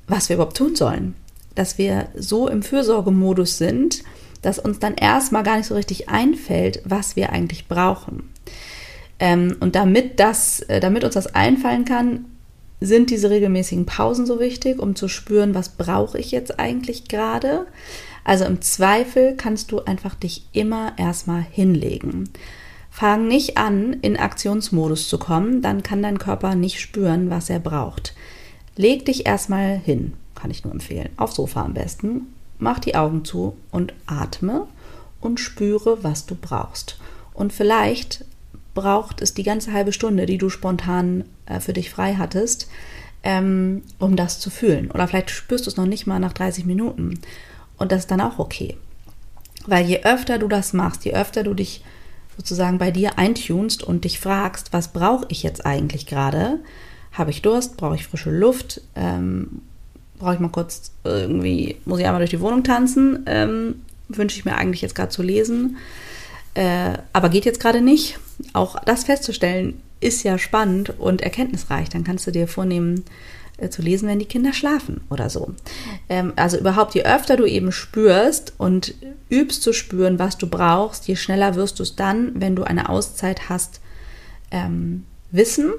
was 0.08 0.30
wir 0.30 0.36
überhaupt 0.36 0.58
tun 0.58 0.76
sollen. 0.76 1.16
Dass 1.56 1.80
wir 1.80 2.10
so 2.16 2.48
im 2.48 2.62
Fürsorgemodus 2.62 3.58
sind, 3.58 4.04
dass 4.44 4.60
uns 4.60 4.78
dann 4.78 4.94
erstmal 4.94 5.42
gar 5.42 5.58
nicht 5.58 5.68
so 5.68 5.74
richtig 5.74 6.10
einfällt, 6.10 6.84
was 6.86 7.16
wir 7.16 7.32
eigentlich 7.32 7.68
brauchen. 7.68 8.30
Ähm, 9.20 9.56
und 9.60 9.74
damit, 9.74 10.20
das, 10.20 10.60
äh, 10.62 10.80
damit 10.80 11.04
uns 11.04 11.16
das 11.16 11.34
einfallen 11.34 11.86
kann, 11.86 12.26
sind 12.80 13.10
diese 13.10 13.30
regelmäßigen 13.30 13.86
Pausen 13.86 14.26
so 14.26 14.40
wichtig, 14.40 14.80
um 14.80 14.96
zu 14.96 15.08
spüren, 15.08 15.56
was 15.56 15.70
brauche 15.70 16.18
ich 16.18 16.32
jetzt 16.32 16.60
eigentlich 16.60 17.08
gerade. 17.08 17.68
Also 18.24 18.46
im 18.46 18.62
Zweifel 18.62 19.36
kannst 19.36 19.72
du 19.72 19.82
einfach 19.82 20.16
dich 20.16 20.48
immer 20.52 20.94
erstmal 20.98 21.42
hinlegen. 21.44 22.30
Fang 22.90 23.28
nicht 23.28 23.58
an, 23.58 23.94
in 24.02 24.18
Aktionsmodus 24.18 25.10
zu 25.10 25.18
kommen, 25.18 25.62
dann 25.62 25.84
kann 25.84 26.02
dein 26.02 26.18
Körper 26.18 26.56
nicht 26.56 26.80
spüren, 26.80 27.30
was 27.30 27.50
er 27.50 27.60
braucht. 27.60 28.16
Leg 28.78 29.06
dich 29.06 29.26
erstmal 29.26 29.78
hin, 29.78 30.14
kann 30.34 30.52
ich 30.52 30.64
nur 30.64 30.74
empfehlen, 30.74 31.10
auf 31.18 31.34
Sofa 31.34 31.64
am 31.64 31.74
besten. 31.74 32.34
Mach 32.58 32.80
die 32.80 32.96
Augen 32.96 33.26
zu 33.26 33.58
und 33.72 33.94
atme 34.06 34.68
und 35.20 35.40
spüre, 35.40 36.04
was 36.04 36.26
du 36.26 36.36
brauchst. 36.36 36.98
Und 37.34 37.52
vielleicht 37.52 38.24
braucht 38.76 39.22
es 39.22 39.34
die 39.34 39.44
ganze 39.44 39.74
halbe 39.74 39.92
Stunde, 39.92 40.28
die 40.28 40.38
du 40.38 40.50
spontan 40.50 41.24
äh, 41.48 41.60
für 41.60 41.74
dich 41.74 41.90
frei 41.90 42.16
hattest, 42.16 42.70
ähm, 43.24 43.82
um 43.98 44.16
das 44.16 44.40
zu 44.40 44.52
fühlen. 44.52 44.92
Oder 44.92 45.08
vielleicht 45.08 45.32
spürst 45.32 45.66
du 45.66 45.72
es 45.72 45.78
noch 45.78 45.88
nicht 45.88 46.06
mal 46.06 46.20
nach 46.20 46.34
30 46.34 46.66
Minuten. 46.66 47.20
Und 47.78 47.92
das 47.92 48.02
ist 48.02 48.12
dann 48.12 48.22
auch 48.22 48.38
okay. 48.38 48.78
Weil 49.66 49.86
je 49.86 50.04
öfter 50.04 50.38
du 50.38 50.48
das 50.48 50.74
machst, 50.74 51.06
je 51.06 51.14
öfter 51.14 51.44
du 51.44 51.56
dich 51.56 51.84
sozusagen 52.38 52.78
bei 52.78 52.92
dir 52.92 53.18
eintunst 53.18 53.82
und 53.82 54.04
dich 54.04 54.20
fragst, 54.20 54.74
was 54.74 54.90
brauche 54.90 55.26
ich 55.30 55.42
jetzt 55.42 55.66
eigentlich 55.66 56.06
gerade, 56.06 56.60
habe 57.14 57.32
ich 57.32 57.42
Durst, 57.42 57.78
brauche 57.78 57.96
ich 57.96 58.06
frische 58.06 58.30
Luft, 58.30 58.82
ähm, 58.96 59.62
brauche 60.20 60.36
ich 60.36 60.40
mal 60.40 60.50
kurz 60.50 60.92
irgendwie, 61.04 61.78
muss 61.86 62.00
ich 62.00 62.06
einmal 62.06 62.20
durch 62.20 62.32
die 62.32 62.42
Wohnung 62.42 62.64
tanzen, 62.64 63.24
ähm, 63.26 63.76
wünsche 64.10 64.38
ich 64.38 64.46
mir 64.46 64.56
eigentlich 64.56 64.82
jetzt 64.82 64.96
gerade 64.96 65.10
zu 65.10 65.24
lesen, 65.24 65.78
äh, 66.56 66.98
aber 67.14 67.30
geht 67.30 67.46
jetzt 67.46 67.60
gerade 67.60 67.82
nicht. 67.82 68.20
Auch 68.54 68.80
das 68.84 69.04
festzustellen 69.04 69.82
ist 70.00 70.24
ja 70.24 70.38
spannend 70.38 71.00
und 71.00 71.22
erkenntnisreich. 71.22 71.90
Dann 71.90 72.04
kannst 72.04 72.28
du 72.28 72.32
dir 72.32 72.48
vornehmen, 72.48 73.06
äh, 73.58 73.70
zu 73.70 73.82
lesen, 73.82 74.10
wenn 74.10 74.20
die 74.20 74.26
Kinder 74.26 74.52
schlafen 74.52 75.02
oder 75.10 75.30
so. 75.30 75.54
Ähm, 76.10 76.34
also 76.36 76.58
überhaupt, 76.58 76.94
je 76.94 77.04
öfter 77.04 77.38
du 77.38 77.46
eben 77.46 77.72
spürst 77.72 78.54
und 78.58 78.94
übst 79.30 79.64
zu 79.64 79.72
spüren, 79.72 80.20
was 80.20 80.38
du 80.38 80.48
brauchst, 80.48 81.08
je 81.08 81.16
schneller 81.16 81.56
wirst 81.56 81.80
du 81.80 81.84
es 81.84 81.96
dann, 81.96 82.34
wenn 82.36 82.56
du 82.56 82.64
eine 82.64 82.90
Auszeit 82.90 83.48
hast, 83.48 83.80
ähm, 84.52 85.06
wissen. 85.32 85.72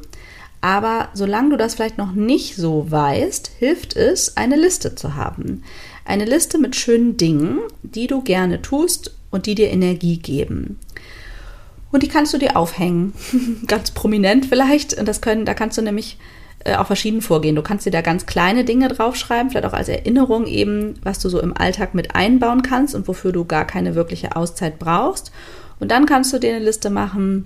Aber 0.63 1.11
solange 1.13 1.51
du 1.51 1.57
das 1.57 1.75
vielleicht 1.75 1.99
noch 1.99 2.13
nicht 2.13 2.57
so 2.57 2.91
weißt, 2.91 3.51
hilft 3.59 3.95
es, 3.95 4.37
eine 4.37 4.57
Liste 4.57 4.95
zu 4.95 5.15
haben. 5.15 5.63
Eine 6.05 6.25
Liste 6.25 6.59
mit 6.59 6.77
schönen 6.77 7.17
Dingen, 7.17 7.61
die 7.83 8.07
du 8.07 8.23
gerne 8.23 8.63
tust 8.63 9.16
und 9.37 9.47
die 9.47 9.55
dir 9.55 9.71
Energie 9.71 10.17
geben. 10.17 10.79
Und 11.93 12.03
die 12.03 12.09
kannst 12.09 12.35
du 12.35 12.39
dir 12.39 12.57
aufhängen, 12.57 13.13
ganz 13.67 13.93
prominent 13.93 14.47
vielleicht. 14.47 14.99
Und 14.99 15.07
das 15.07 15.21
können, 15.21 15.45
da 15.45 15.55
kannst 15.55 15.79
du 15.79 15.83
nämlich 15.83 16.19
äh, 16.65 16.75
auch 16.77 16.87
verschieden 16.87 17.23
vorgehen. 17.23 17.55
Du 17.55 17.63
kannst 17.63 17.87
dir 17.87 17.91
da 17.91 18.01
ganz 18.01 18.27
kleine 18.27 18.65
Dinge 18.65 18.89
draufschreiben, 18.89 19.51
vielleicht 19.51 19.67
auch 19.67 19.73
als 19.73 19.89
Erinnerung 19.89 20.47
eben, 20.47 20.95
was 21.03 21.19
du 21.21 21.29
so 21.29 21.41
im 21.41 21.57
Alltag 21.57 21.95
mit 21.95 22.15
einbauen 22.15 22.63
kannst 22.63 22.95
und 22.95 23.07
wofür 23.07 23.31
du 23.31 23.45
gar 23.45 23.67
keine 23.67 23.95
wirkliche 23.95 24.35
Auszeit 24.35 24.79
brauchst. 24.79 25.31
Und 25.79 25.91
dann 25.91 26.07
kannst 26.07 26.33
du 26.33 26.39
dir 26.39 26.57
eine 26.57 26.65
Liste 26.65 26.91
machen 26.91 27.45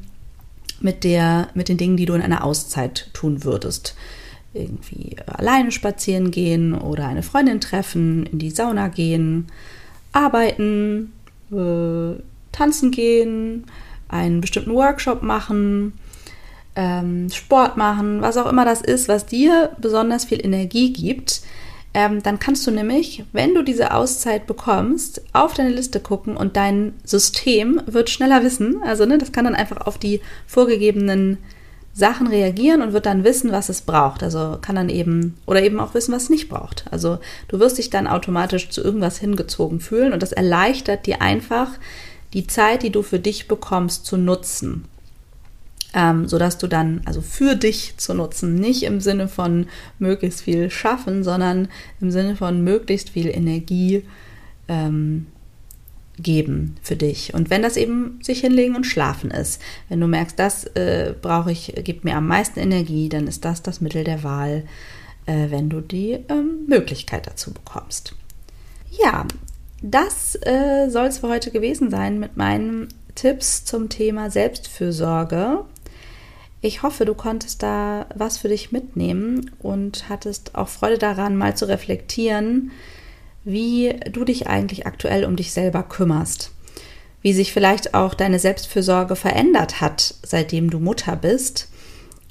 mit, 0.81 1.05
der, 1.05 1.49
mit 1.55 1.69
den 1.69 1.77
Dingen, 1.77 1.97
die 1.97 2.07
du 2.07 2.15
in 2.15 2.23
einer 2.23 2.45
Auszeit 2.45 3.11
tun 3.13 3.45
würdest. 3.45 3.95
Irgendwie 4.55 5.17
alleine 5.27 5.71
spazieren 5.71 6.31
gehen 6.31 6.75
oder 6.75 7.07
eine 7.07 7.23
Freundin 7.23 7.61
treffen, 7.61 8.27
in 8.27 8.39
die 8.39 8.51
Sauna 8.51 8.89
gehen, 8.89 9.47
arbeiten, 10.13 11.13
äh, 11.53 12.21
tanzen 12.53 12.91
gehen, 12.91 13.65
einen 14.09 14.41
bestimmten 14.41 14.75
Workshop 14.75 15.23
machen, 15.23 15.95
ähm, 16.77 17.29
Sport 17.31 17.77
machen, 17.77 18.23
was 18.23 18.37
auch 18.37 18.51
immer 18.51 18.65
das 18.65 18.81
ist, 18.81 19.09
was 19.09 19.27
dir 19.27 19.71
besonders 19.79 20.25
viel 20.25 20.45
Energie 20.45 20.93
gibt, 20.93 21.43
ähm, 21.93 22.23
dann 22.23 22.39
kannst 22.39 22.67
du 22.67 22.71
nämlich, 22.71 23.25
wenn 23.33 23.55
du 23.55 23.63
diese 23.63 23.93
Auszeit 23.93 24.47
bekommst, 24.47 25.23
auf 25.33 25.55
deine 25.55 25.71
Liste 25.71 25.99
gucken 25.99 26.37
und 26.37 26.57
dein 26.57 26.95
System 27.05 27.81
wird 27.87 28.11
schneller 28.11 28.45
wissen. 28.45 28.81
Also 28.85 29.07
ne, 29.07 29.19
das 29.19 29.33
kann 29.33 29.45
dann 29.45 29.57
einfach 29.57 29.87
auf 29.87 29.99
die 29.99 30.21
vorgegebenen 30.47 31.39
Sachen 31.93 32.29
reagieren 32.29 32.83
und 32.83 32.93
wird 32.93 33.07
dann 33.07 33.25
wissen, 33.25 33.53
was 33.53 33.69
es 33.69 33.83
braucht. 33.83 34.23
Also 34.23 34.59
kann 34.61 34.77
dann 34.77 34.89
eben 34.89 35.37
oder 35.47 35.63
eben 35.63 35.81
auch 35.81 35.95
wissen, 35.95 36.15
was 36.15 36.25
es 36.25 36.31
nicht 36.31 36.49
braucht. 36.49 36.85
Also 36.91 37.19
du 37.49 37.59
wirst 37.59 37.79
dich 37.79 37.91
dann 37.91 38.07
automatisch 38.07 38.71
zu 38.71 38.83
irgendwas 38.83 39.19
hingezogen 39.19 39.81
fühlen 39.81 40.13
und 40.13 40.23
das 40.23 40.33
erleichtert 40.33 41.07
dir 41.07 41.21
einfach 41.21 41.71
die 42.33 42.47
Zeit, 42.47 42.83
die 42.83 42.91
du 42.91 43.03
für 43.03 43.19
dich 43.19 43.49
bekommst, 43.49 44.07
zu 44.07 44.17
nutzen 44.17 44.85
ähm, 45.95 46.29
sodass 46.29 46.59
du 46.59 46.67
dann, 46.67 47.03
also 47.05 47.21
für 47.21 47.57
dich 47.57 47.95
zu 47.97 48.15
nutzen, 48.15 48.55
nicht 48.55 48.83
im 48.85 49.01
Sinne 49.01 49.29
von 49.29 49.67
möglichst 49.99 50.43
viel 50.43 50.71
schaffen, 50.71 51.25
sondern 51.25 51.69
im 52.01 52.11
Sinne 52.11 52.37
von 52.37 52.63
möglichst 52.63 53.11
viel 53.11 53.29
Energie 53.29 54.05
ähm, 54.69 55.27
geben 56.23 56.77
für 56.83 56.97
dich. 56.97 57.35
Und 57.35 57.51
wenn 57.51 57.63
das 57.63 57.77
eben 57.77 58.19
sich 58.23 58.41
hinlegen 58.41 58.77
und 58.77 58.85
schlafen 58.85 59.31
ist, 59.31 59.61
wenn 59.89 60.01
du 60.01 60.07
merkst, 60.07 60.39
das 60.39 60.65
äh, 60.65 61.15
brauche 61.21 61.53
ich, 61.53 61.75
gibt 61.85 62.05
mir 62.05 62.17
am 62.17 62.27
meisten 62.27 62.61
Energie, 62.61 63.09
dann 63.09 63.27
ist 63.27 63.45
das 63.45 63.63
das 63.63 63.81
Mittel 63.81 64.05
der 64.05 64.23
Wahl, 64.23 64.65
äh, 65.27 65.51
wenn 65.51 65.69
du 65.69 65.81
die 65.81 66.19
ähm, 66.29 66.67
Möglichkeit 66.67 67.27
dazu 67.27 67.53
bekommst. 67.53 68.15
Ja, 68.91 69.27
das 69.83 70.37
äh, 70.43 70.89
soll 70.91 71.07
es 71.07 71.19
für 71.19 71.29
heute 71.29 71.51
gewesen 71.51 71.91
sein 71.91 72.19
mit 72.19 72.37
meinen 72.37 72.89
Tipps 73.15 73.65
zum 73.65 73.89
Thema 73.89 74.31
Selbstfürsorge. 74.31 75.65
Ich 76.61 76.83
hoffe, 76.83 77.07
du 77.07 77.15
konntest 77.15 77.63
da 77.63 78.07
was 78.15 78.37
für 78.37 78.49
dich 78.49 78.73
mitnehmen 78.73 79.51
und 79.61 80.09
hattest 80.11 80.55
auch 80.55 80.69
Freude 80.69 80.99
daran, 80.99 81.37
mal 81.37 81.57
zu 81.57 81.67
reflektieren, 81.67 82.71
wie 83.45 83.95
du 84.11 84.25
dich 84.25 84.47
eigentlich 84.47 84.87
aktuell 84.87 85.25
um 85.25 85.37
dich 85.37 85.53
selber 85.53 85.83
kümmerst. 85.83 86.51
Wie 87.23 87.33
sich 87.33 87.53
vielleicht 87.53 87.95
auch 87.95 88.15
deine 88.15 88.39
Selbstfürsorge 88.39 89.17
verändert 89.17 89.81
hat, 89.81 90.15
seitdem 90.23 90.71
du 90.71 90.79
Mutter 90.79 91.17
bist 91.17 91.69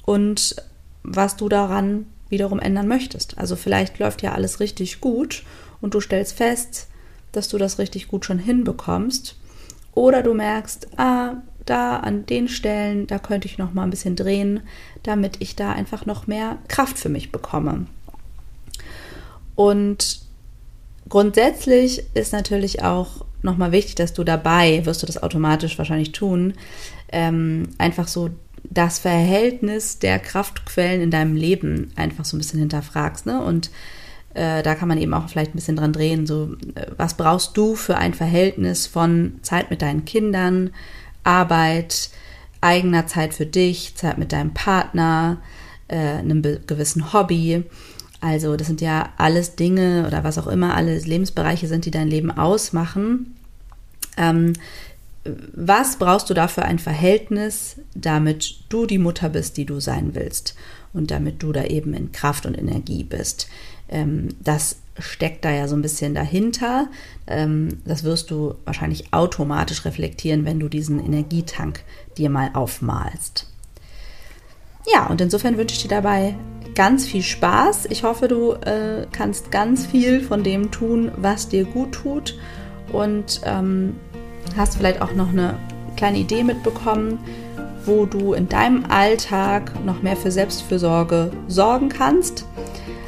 und 0.04 0.56
was 1.02 1.36
du 1.36 1.48
daran 1.48 2.06
wiederum 2.28 2.58
ändern 2.58 2.88
möchtest. 2.88 3.38
Also 3.38 3.56
vielleicht 3.56 3.98
läuft 3.98 4.22
ja 4.22 4.32
alles 4.32 4.60
richtig 4.60 5.00
gut 5.00 5.44
und 5.80 5.94
du 5.94 6.00
stellst 6.00 6.36
fest, 6.36 6.88
dass 7.32 7.48
du 7.48 7.58
das 7.58 7.78
richtig 7.78 8.08
gut 8.08 8.24
schon 8.24 8.38
hinbekommst. 8.38 9.36
Oder 9.94 10.22
du 10.22 10.34
merkst, 10.34 10.88
ah, 10.98 11.42
da 11.66 11.96
an 11.98 12.26
den 12.26 12.48
Stellen, 12.48 13.06
da 13.06 13.18
könnte 13.18 13.46
ich 13.46 13.58
noch 13.58 13.72
mal 13.72 13.84
ein 13.84 13.90
bisschen 13.90 14.16
drehen, 14.16 14.60
damit 15.02 15.36
ich 15.40 15.56
da 15.56 15.72
einfach 15.72 16.06
noch 16.06 16.26
mehr 16.26 16.58
Kraft 16.68 16.98
für 16.98 17.08
mich 17.08 17.32
bekomme. 17.32 17.86
Und 19.54 20.20
grundsätzlich 21.10 22.04
ist 22.14 22.32
natürlich 22.32 22.82
auch 22.82 23.26
noch 23.42 23.58
mal 23.58 23.72
wichtig, 23.72 23.96
dass 23.96 24.14
du 24.14 24.24
dabei, 24.24 24.86
wirst 24.86 25.02
du 25.02 25.06
das 25.06 25.22
automatisch 25.22 25.76
wahrscheinlich 25.76 26.12
tun, 26.12 26.54
ähm, 27.12 27.68
einfach 27.78 28.08
so 28.08 28.30
das 28.64 28.98
Verhältnis 28.98 29.98
der 29.98 30.18
Kraftquellen 30.18 31.00
in 31.02 31.10
deinem 31.10 31.36
Leben 31.36 31.92
einfach 31.96 32.24
so 32.24 32.36
ein 32.36 32.38
bisschen 32.38 32.60
hinterfragst 32.60 33.26
ne? 33.26 33.42
und 33.42 33.70
äh, 34.34 34.62
da 34.62 34.74
kann 34.74 34.88
man 34.88 34.98
eben 34.98 35.12
auch 35.14 35.28
vielleicht 35.28 35.54
ein 35.54 35.58
bisschen 35.58 35.76
dran 35.76 35.92
drehen, 35.92 36.26
so 36.26 36.54
äh, 36.74 36.86
was 36.96 37.14
brauchst 37.14 37.56
du 37.56 37.74
für 37.74 37.96
ein 37.96 38.14
Verhältnis 38.14 38.86
von 38.86 39.40
Zeit 39.42 39.70
mit 39.70 39.82
deinen 39.82 40.04
Kindern, 40.04 40.70
Arbeit, 41.24 42.10
eigener 42.60 43.06
Zeit 43.06 43.34
für 43.34 43.46
dich, 43.46 43.96
Zeit 43.96 44.18
mit 44.18 44.32
deinem 44.32 44.54
Partner, 44.54 45.38
äh, 45.88 45.96
einem 45.96 46.42
gewissen 46.42 47.12
Hobby. 47.12 47.64
Also 48.20 48.56
das 48.56 48.66
sind 48.66 48.80
ja 48.80 49.10
alles 49.16 49.56
Dinge 49.56 50.04
oder 50.06 50.24
was 50.24 50.38
auch 50.38 50.46
immer 50.46 50.74
alles 50.74 51.06
Lebensbereiche 51.06 51.68
sind, 51.68 51.86
die 51.86 51.90
dein 51.90 52.08
Leben 52.08 52.30
ausmachen. 52.30 53.34
Ähm, 54.16 54.52
was 55.24 55.96
brauchst 55.96 56.30
du 56.30 56.34
da 56.34 56.48
für 56.48 56.62
ein 56.62 56.78
Verhältnis, 56.78 57.76
damit 57.94 58.60
du 58.68 58.86
die 58.86 58.98
Mutter 58.98 59.28
bist, 59.28 59.56
die 59.56 59.66
du 59.66 59.80
sein 59.80 60.14
willst 60.14 60.54
und 60.92 61.10
damit 61.10 61.42
du 61.42 61.52
da 61.52 61.64
eben 61.64 61.94
in 61.94 62.12
Kraft 62.12 62.46
und 62.46 62.56
Energie 62.56 63.04
bist? 63.04 63.48
Ähm, 63.88 64.28
das 64.40 64.76
steckt 64.98 65.44
da 65.44 65.50
ja 65.50 65.68
so 65.68 65.76
ein 65.76 65.82
bisschen 65.82 66.14
dahinter. 66.14 66.88
Ähm, 67.26 67.78
das 67.84 68.04
wirst 68.04 68.30
du 68.30 68.54
wahrscheinlich 68.64 69.12
automatisch 69.12 69.84
reflektieren, 69.84 70.44
wenn 70.44 70.60
du 70.60 70.68
diesen 70.68 71.04
Energietank 71.04 71.82
dir 72.16 72.30
mal 72.30 72.50
aufmalst. 72.54 73.46
Ja, 74.92 75.06
und 75.06 75.20
insofern 75.20 75.56
wünsche 75.56 75.76
ich 75.76 75.82
dir 75.82 75.88
dabei 75.88 76.34
ganz 76.80 77.04
viel 77.04 77.20
Spaß. 77.20 77.88
Ich 77.90 78.04
hoffe, 78.04 78.26
du 78.26 78.52
äh, 78.52 79.06
kannst 79.12 79.50
ganz 79.50 79.84
viel 79.84 80.22
von 80.22 80.42
dem 80.42 80.70
tun, 80.70 81.12
was 81.14 81.46
dir 81.46 81.64
gut 81.66 81.92
tut 81.92 82.38
und 82.90 83.42
ähm, 83.44 83.96
hast 84.56 84.78
vielleicht 84.78 85.02
auch 85.02 85.12
noch 85.12 85.28
eine 85.28 85.58
kleine 85.98 86.16
Idee 86.16 86.42
mitbekommen, 86.42 87.18
wo 87.84 88.06
du 88.06 88.32
in 88.32 88.48
deinem 88.48 88.86
Alltag 88.88 89.72
noch 89.84 90.00
mehr 90.00 90.16
für 90.16 90.30
Selbstfürsorge 90.30 91.30
sorgen 91.48 91.90
kannst. 91.90 92.46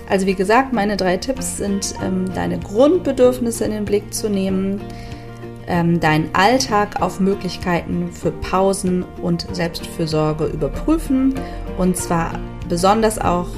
Also 0.06 0.26
wie 0.26 0.34
gesagt, 0.34 0.74
meine 0.74 0.98
drei 0.98 1.16
Tipps 1.16 1.56
sind, 1.56 1.94
ähm, 2.04 2.26
deine 2.34 2.58
Grundbedürfnisse 2.58 3.64
in 3.64 3.70
den 3.70 3.86
Blick 3.86 4.12
zu 4.12 4.28
nehmen, 4.28 4.82
ähm, 5.66 6.00
deinen 6.00 6.30
Alltag 6.34 7.00
auf 7.00 7.20
Möglichkeiten 7.20 8.10
für 8.12 8.30
Pausen 8.30 9.04
und 9.22 9.46
Selbstfürsorge 9.54 10.46
überprüfen 10.46 11.34
und 11.78 11.96
zwar 11.96 12.32
besonders 12.68 13.18
auch 13.18 13.48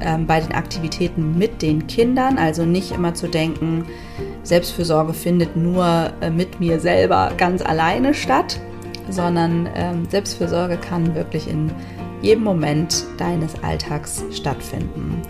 ähm, 0.00 0.26
bei 0.26 0.40
den 0.40 0.52
Aktivitäten 0.52 1.38
mit 1.38 1.62
den 1.62 1.86
Kindern, 1.86 2.38
also 2.38 2.64
nicht 2.64 2.92
immer 2.92 3.14
zu 3.14 3.28
denken, 3.28 3.86
Selbstfürsorge 4.42 5.12
findet 5.12 5.56
nur 5.56 6.12
äh, 6.20 6.30
mit 6.30 6.60
mir 6.60 6.78
selber 6.80 7.32
ganz 7.36 7.62
alleine 7.62 8.14
statt, 8.14 8.60
sondern 9.08 9.68
ähm, 9.74 10.06
Selbstfürsorge 10.08 10.76
kann 10.76 11.14
wirklich 11.14 11.48
in 11.48 11.70
jedem 12.22 12.44
Moment 12.44 13.04
deines 13.18 13.62
Alltags 13.62 14.24
stattfinden. 14.32 15.22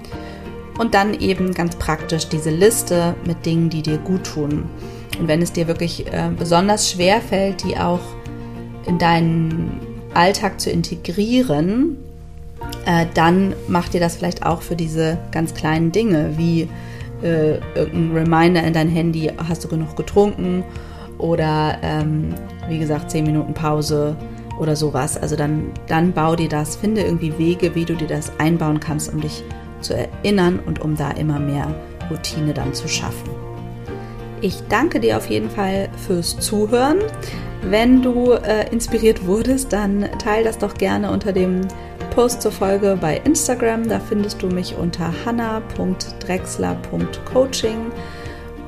Und 0.79 0.95
dann 0.95 1.15
eben 1.15 1.55
ganz 1.55 1.77
praktisch 1.77 2.29
diese 2.29 2.51
Liste 2.51 3.15
mit 3.27 3.47
Dingen, 3.47 3.71
die 3.71 3.83
dir 3.83 3.99
gut 3.99 4.25
tun. 4.25 4.69
Und 5.19 5.29
wenn 5.29 5.42
es 5.42 5.53
dir 5.53 5.66
wirklich 5.66 6.07
äh, 6.07 6.31
besonders 6.37 6.90
schwer 6.90 7.21
fällt, 7.21 7.64
die 7.64 7.77
auch 7.79 8.01
in 8.87 8.99
deinen 8.99 9.81
Alltag 10.14 10.61
zu 10.61 10.71
integrieren, 10.71 11.99
äh, 12.85 13.07
dann 13.14 13.55
mach 13.69 13.88
dir 13.88 14.01
das 14.01 14.16
vielleicht 14.16 14.45
auch 14.45 14.62
für 14.62 14.77
diese 14.77 15.19
ganz 15.33 15.55
kleinen 15.55 15.92
Dinge, 15.92 16.37
wie 16.37 16.69
äh, 17.23 17.59
irgendein 17.75 18.12
Reminder 18.12 18.62
in 18.62 18.73
dein 18.73 18.88
Handy, 18.88 19.31
hast 19.49 19.64
du 19.64 19.69
genug 19.69 19.97
getrunken 19.97 20.64
oder 21.19 21.79
ähm, 21.83 22.35
wie 22.69 22.79
gesagt 22.79 23.11
10 23.11 23.25
Minuten 23.25 23.55
Pause 23.55 24.16
oder 24.59 24.77
sowas. 24.77 25.16
Also 25.16 25.37
dann, 25.37 25.73
dann 25.87 26.12
bau 26.12 26.37
dir 26.37 26.49
das, 26.49 26.77
finde 26.77 27.03
irgendwie 27.03 27.37
Wege, 27.38 27.75
wie 27.75 27.85
du 27.85 27.95
dir 27.95 28.09
das 28.09 28.38
einbauen 28.38 28.81
kannst, 28.81 29.12
um 29.12 29.21
dich 29.21 29.42
zu 29.81 29.95
erinnern 29.95 30.61
und 30.64 30.81
um 30.81 30.97
da 30.97 31.11
immer 31.12 31.38
mehr 31.38 31.75
Routine 32.11 32.55
dann 32.55 32.75
zu 32.75 32.88
schaffen. 32.88 33.46
Ich 34.47 34.63
danke 34.69 35.01
dir 35.01 35.17
auf 35.17 35.29
jeden 35.29 35.51
Fall 35.51 35.89
fürs 36.07 36.39
Zuhören. 36.39 36.99
Wenn 37.63 38.01
du 38.01 38.31
äh, 38.31 38.71
inspiriert 38.71 39.27
wurdest, 39.27 39.73
dann 39.73 40.09
teile 40.23 40.45
das 40.45 40.59
doch 40.59 40.75
gerne 40.75 41.11
unter 41.11 41.33
dem 41.33 41.63
Post 42.15 42.43
zur 42.43 42.53
Folge 42.53 42.97
bei 43.01 43.21
Instagram. 43.25 43.89
Da 43.89 43.99
findest 43.99 44.41
du 44.41 44.47
mich 44.47 44.77
unter 44.77 45.13
hanna.drexler.coaching. 45.25 47.91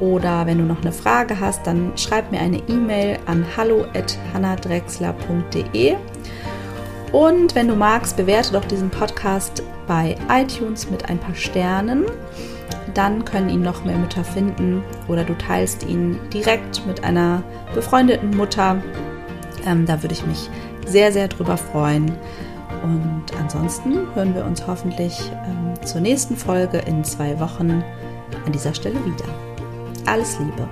Oder 0.01 0.47
wenn 0.47 0.59
du 0.59 0.65
noch 0.65 0.81
eine 0.81 0.91
Frage 0.91 1.39
hast, 1.39 1.65
dann 1.65 1.93
schreib 1.97 2.33
mir 2.33 2.41
eine 2.41 2.59
E-Mail 2.69 3.21
an 3.27 3.47
hallo@hannadrexler.de. 3.57 5.95
Und 7.13 7.55
wenn 7.55 7.69
du 7.69 7.77
magst, 7.77 8.17
bewerte 8.17 8.53
doch 8.53 8.65
diesen 8.65 8.91
Podcast 8.91 9.63
bei 9.87 10.17
iTunes 10.29 10.91
mit 10.91 11.09
ein 11.09 11.19
paar 11.19 11.37
Sternen. 11.37 12.07
Dann 12.95 13.25
können 13.25 13.49
ihn 13.49 13.63
noch 13.63 13.85
mehr 13.85 13.97
Mütter 13.97 14.25
finden 14.25 14.83
oder 15.07 15.25
du 15.25 15.37
teilst 15.37 15.85
ihn 15.87 16.19
direkt 16.33 16.87
mit 16.87 17.05
einer 17.05 17.43
befreundeten 17.75 18.37
Mutter. 18.37 18.83
Ähm, 19.67 19.87
da 19.87 20.03
würde 20.03 20.15
ich 20.15 20.27
mich 20.27 20.51
sehr, 20.87 21.13
sehr 21.13 21.29
drüber 21.29 21.57
freuen. 21.57 22.13
Und 22.83 23.25
ansonsten 23.41 24.15
hören 24.15 24.35
wir 24.35 24.45
uns 24.45 24.67
hoffentlich 24.67 25.31
ähm, 25.47 25.75
zur 25.85 26.01
nächsten 26.01 26.37
Folge 26.37 26.79
in 26.79 27.05
zwei 27.05 27.39
Wochen 27.41 27.83
an 28.45 28.53
dieser 28.53 28.75
Stelle 28.75 29.05
wieder. 29.05 29.25
Alles 30.07 30.39
Liebe. 30.39 30.69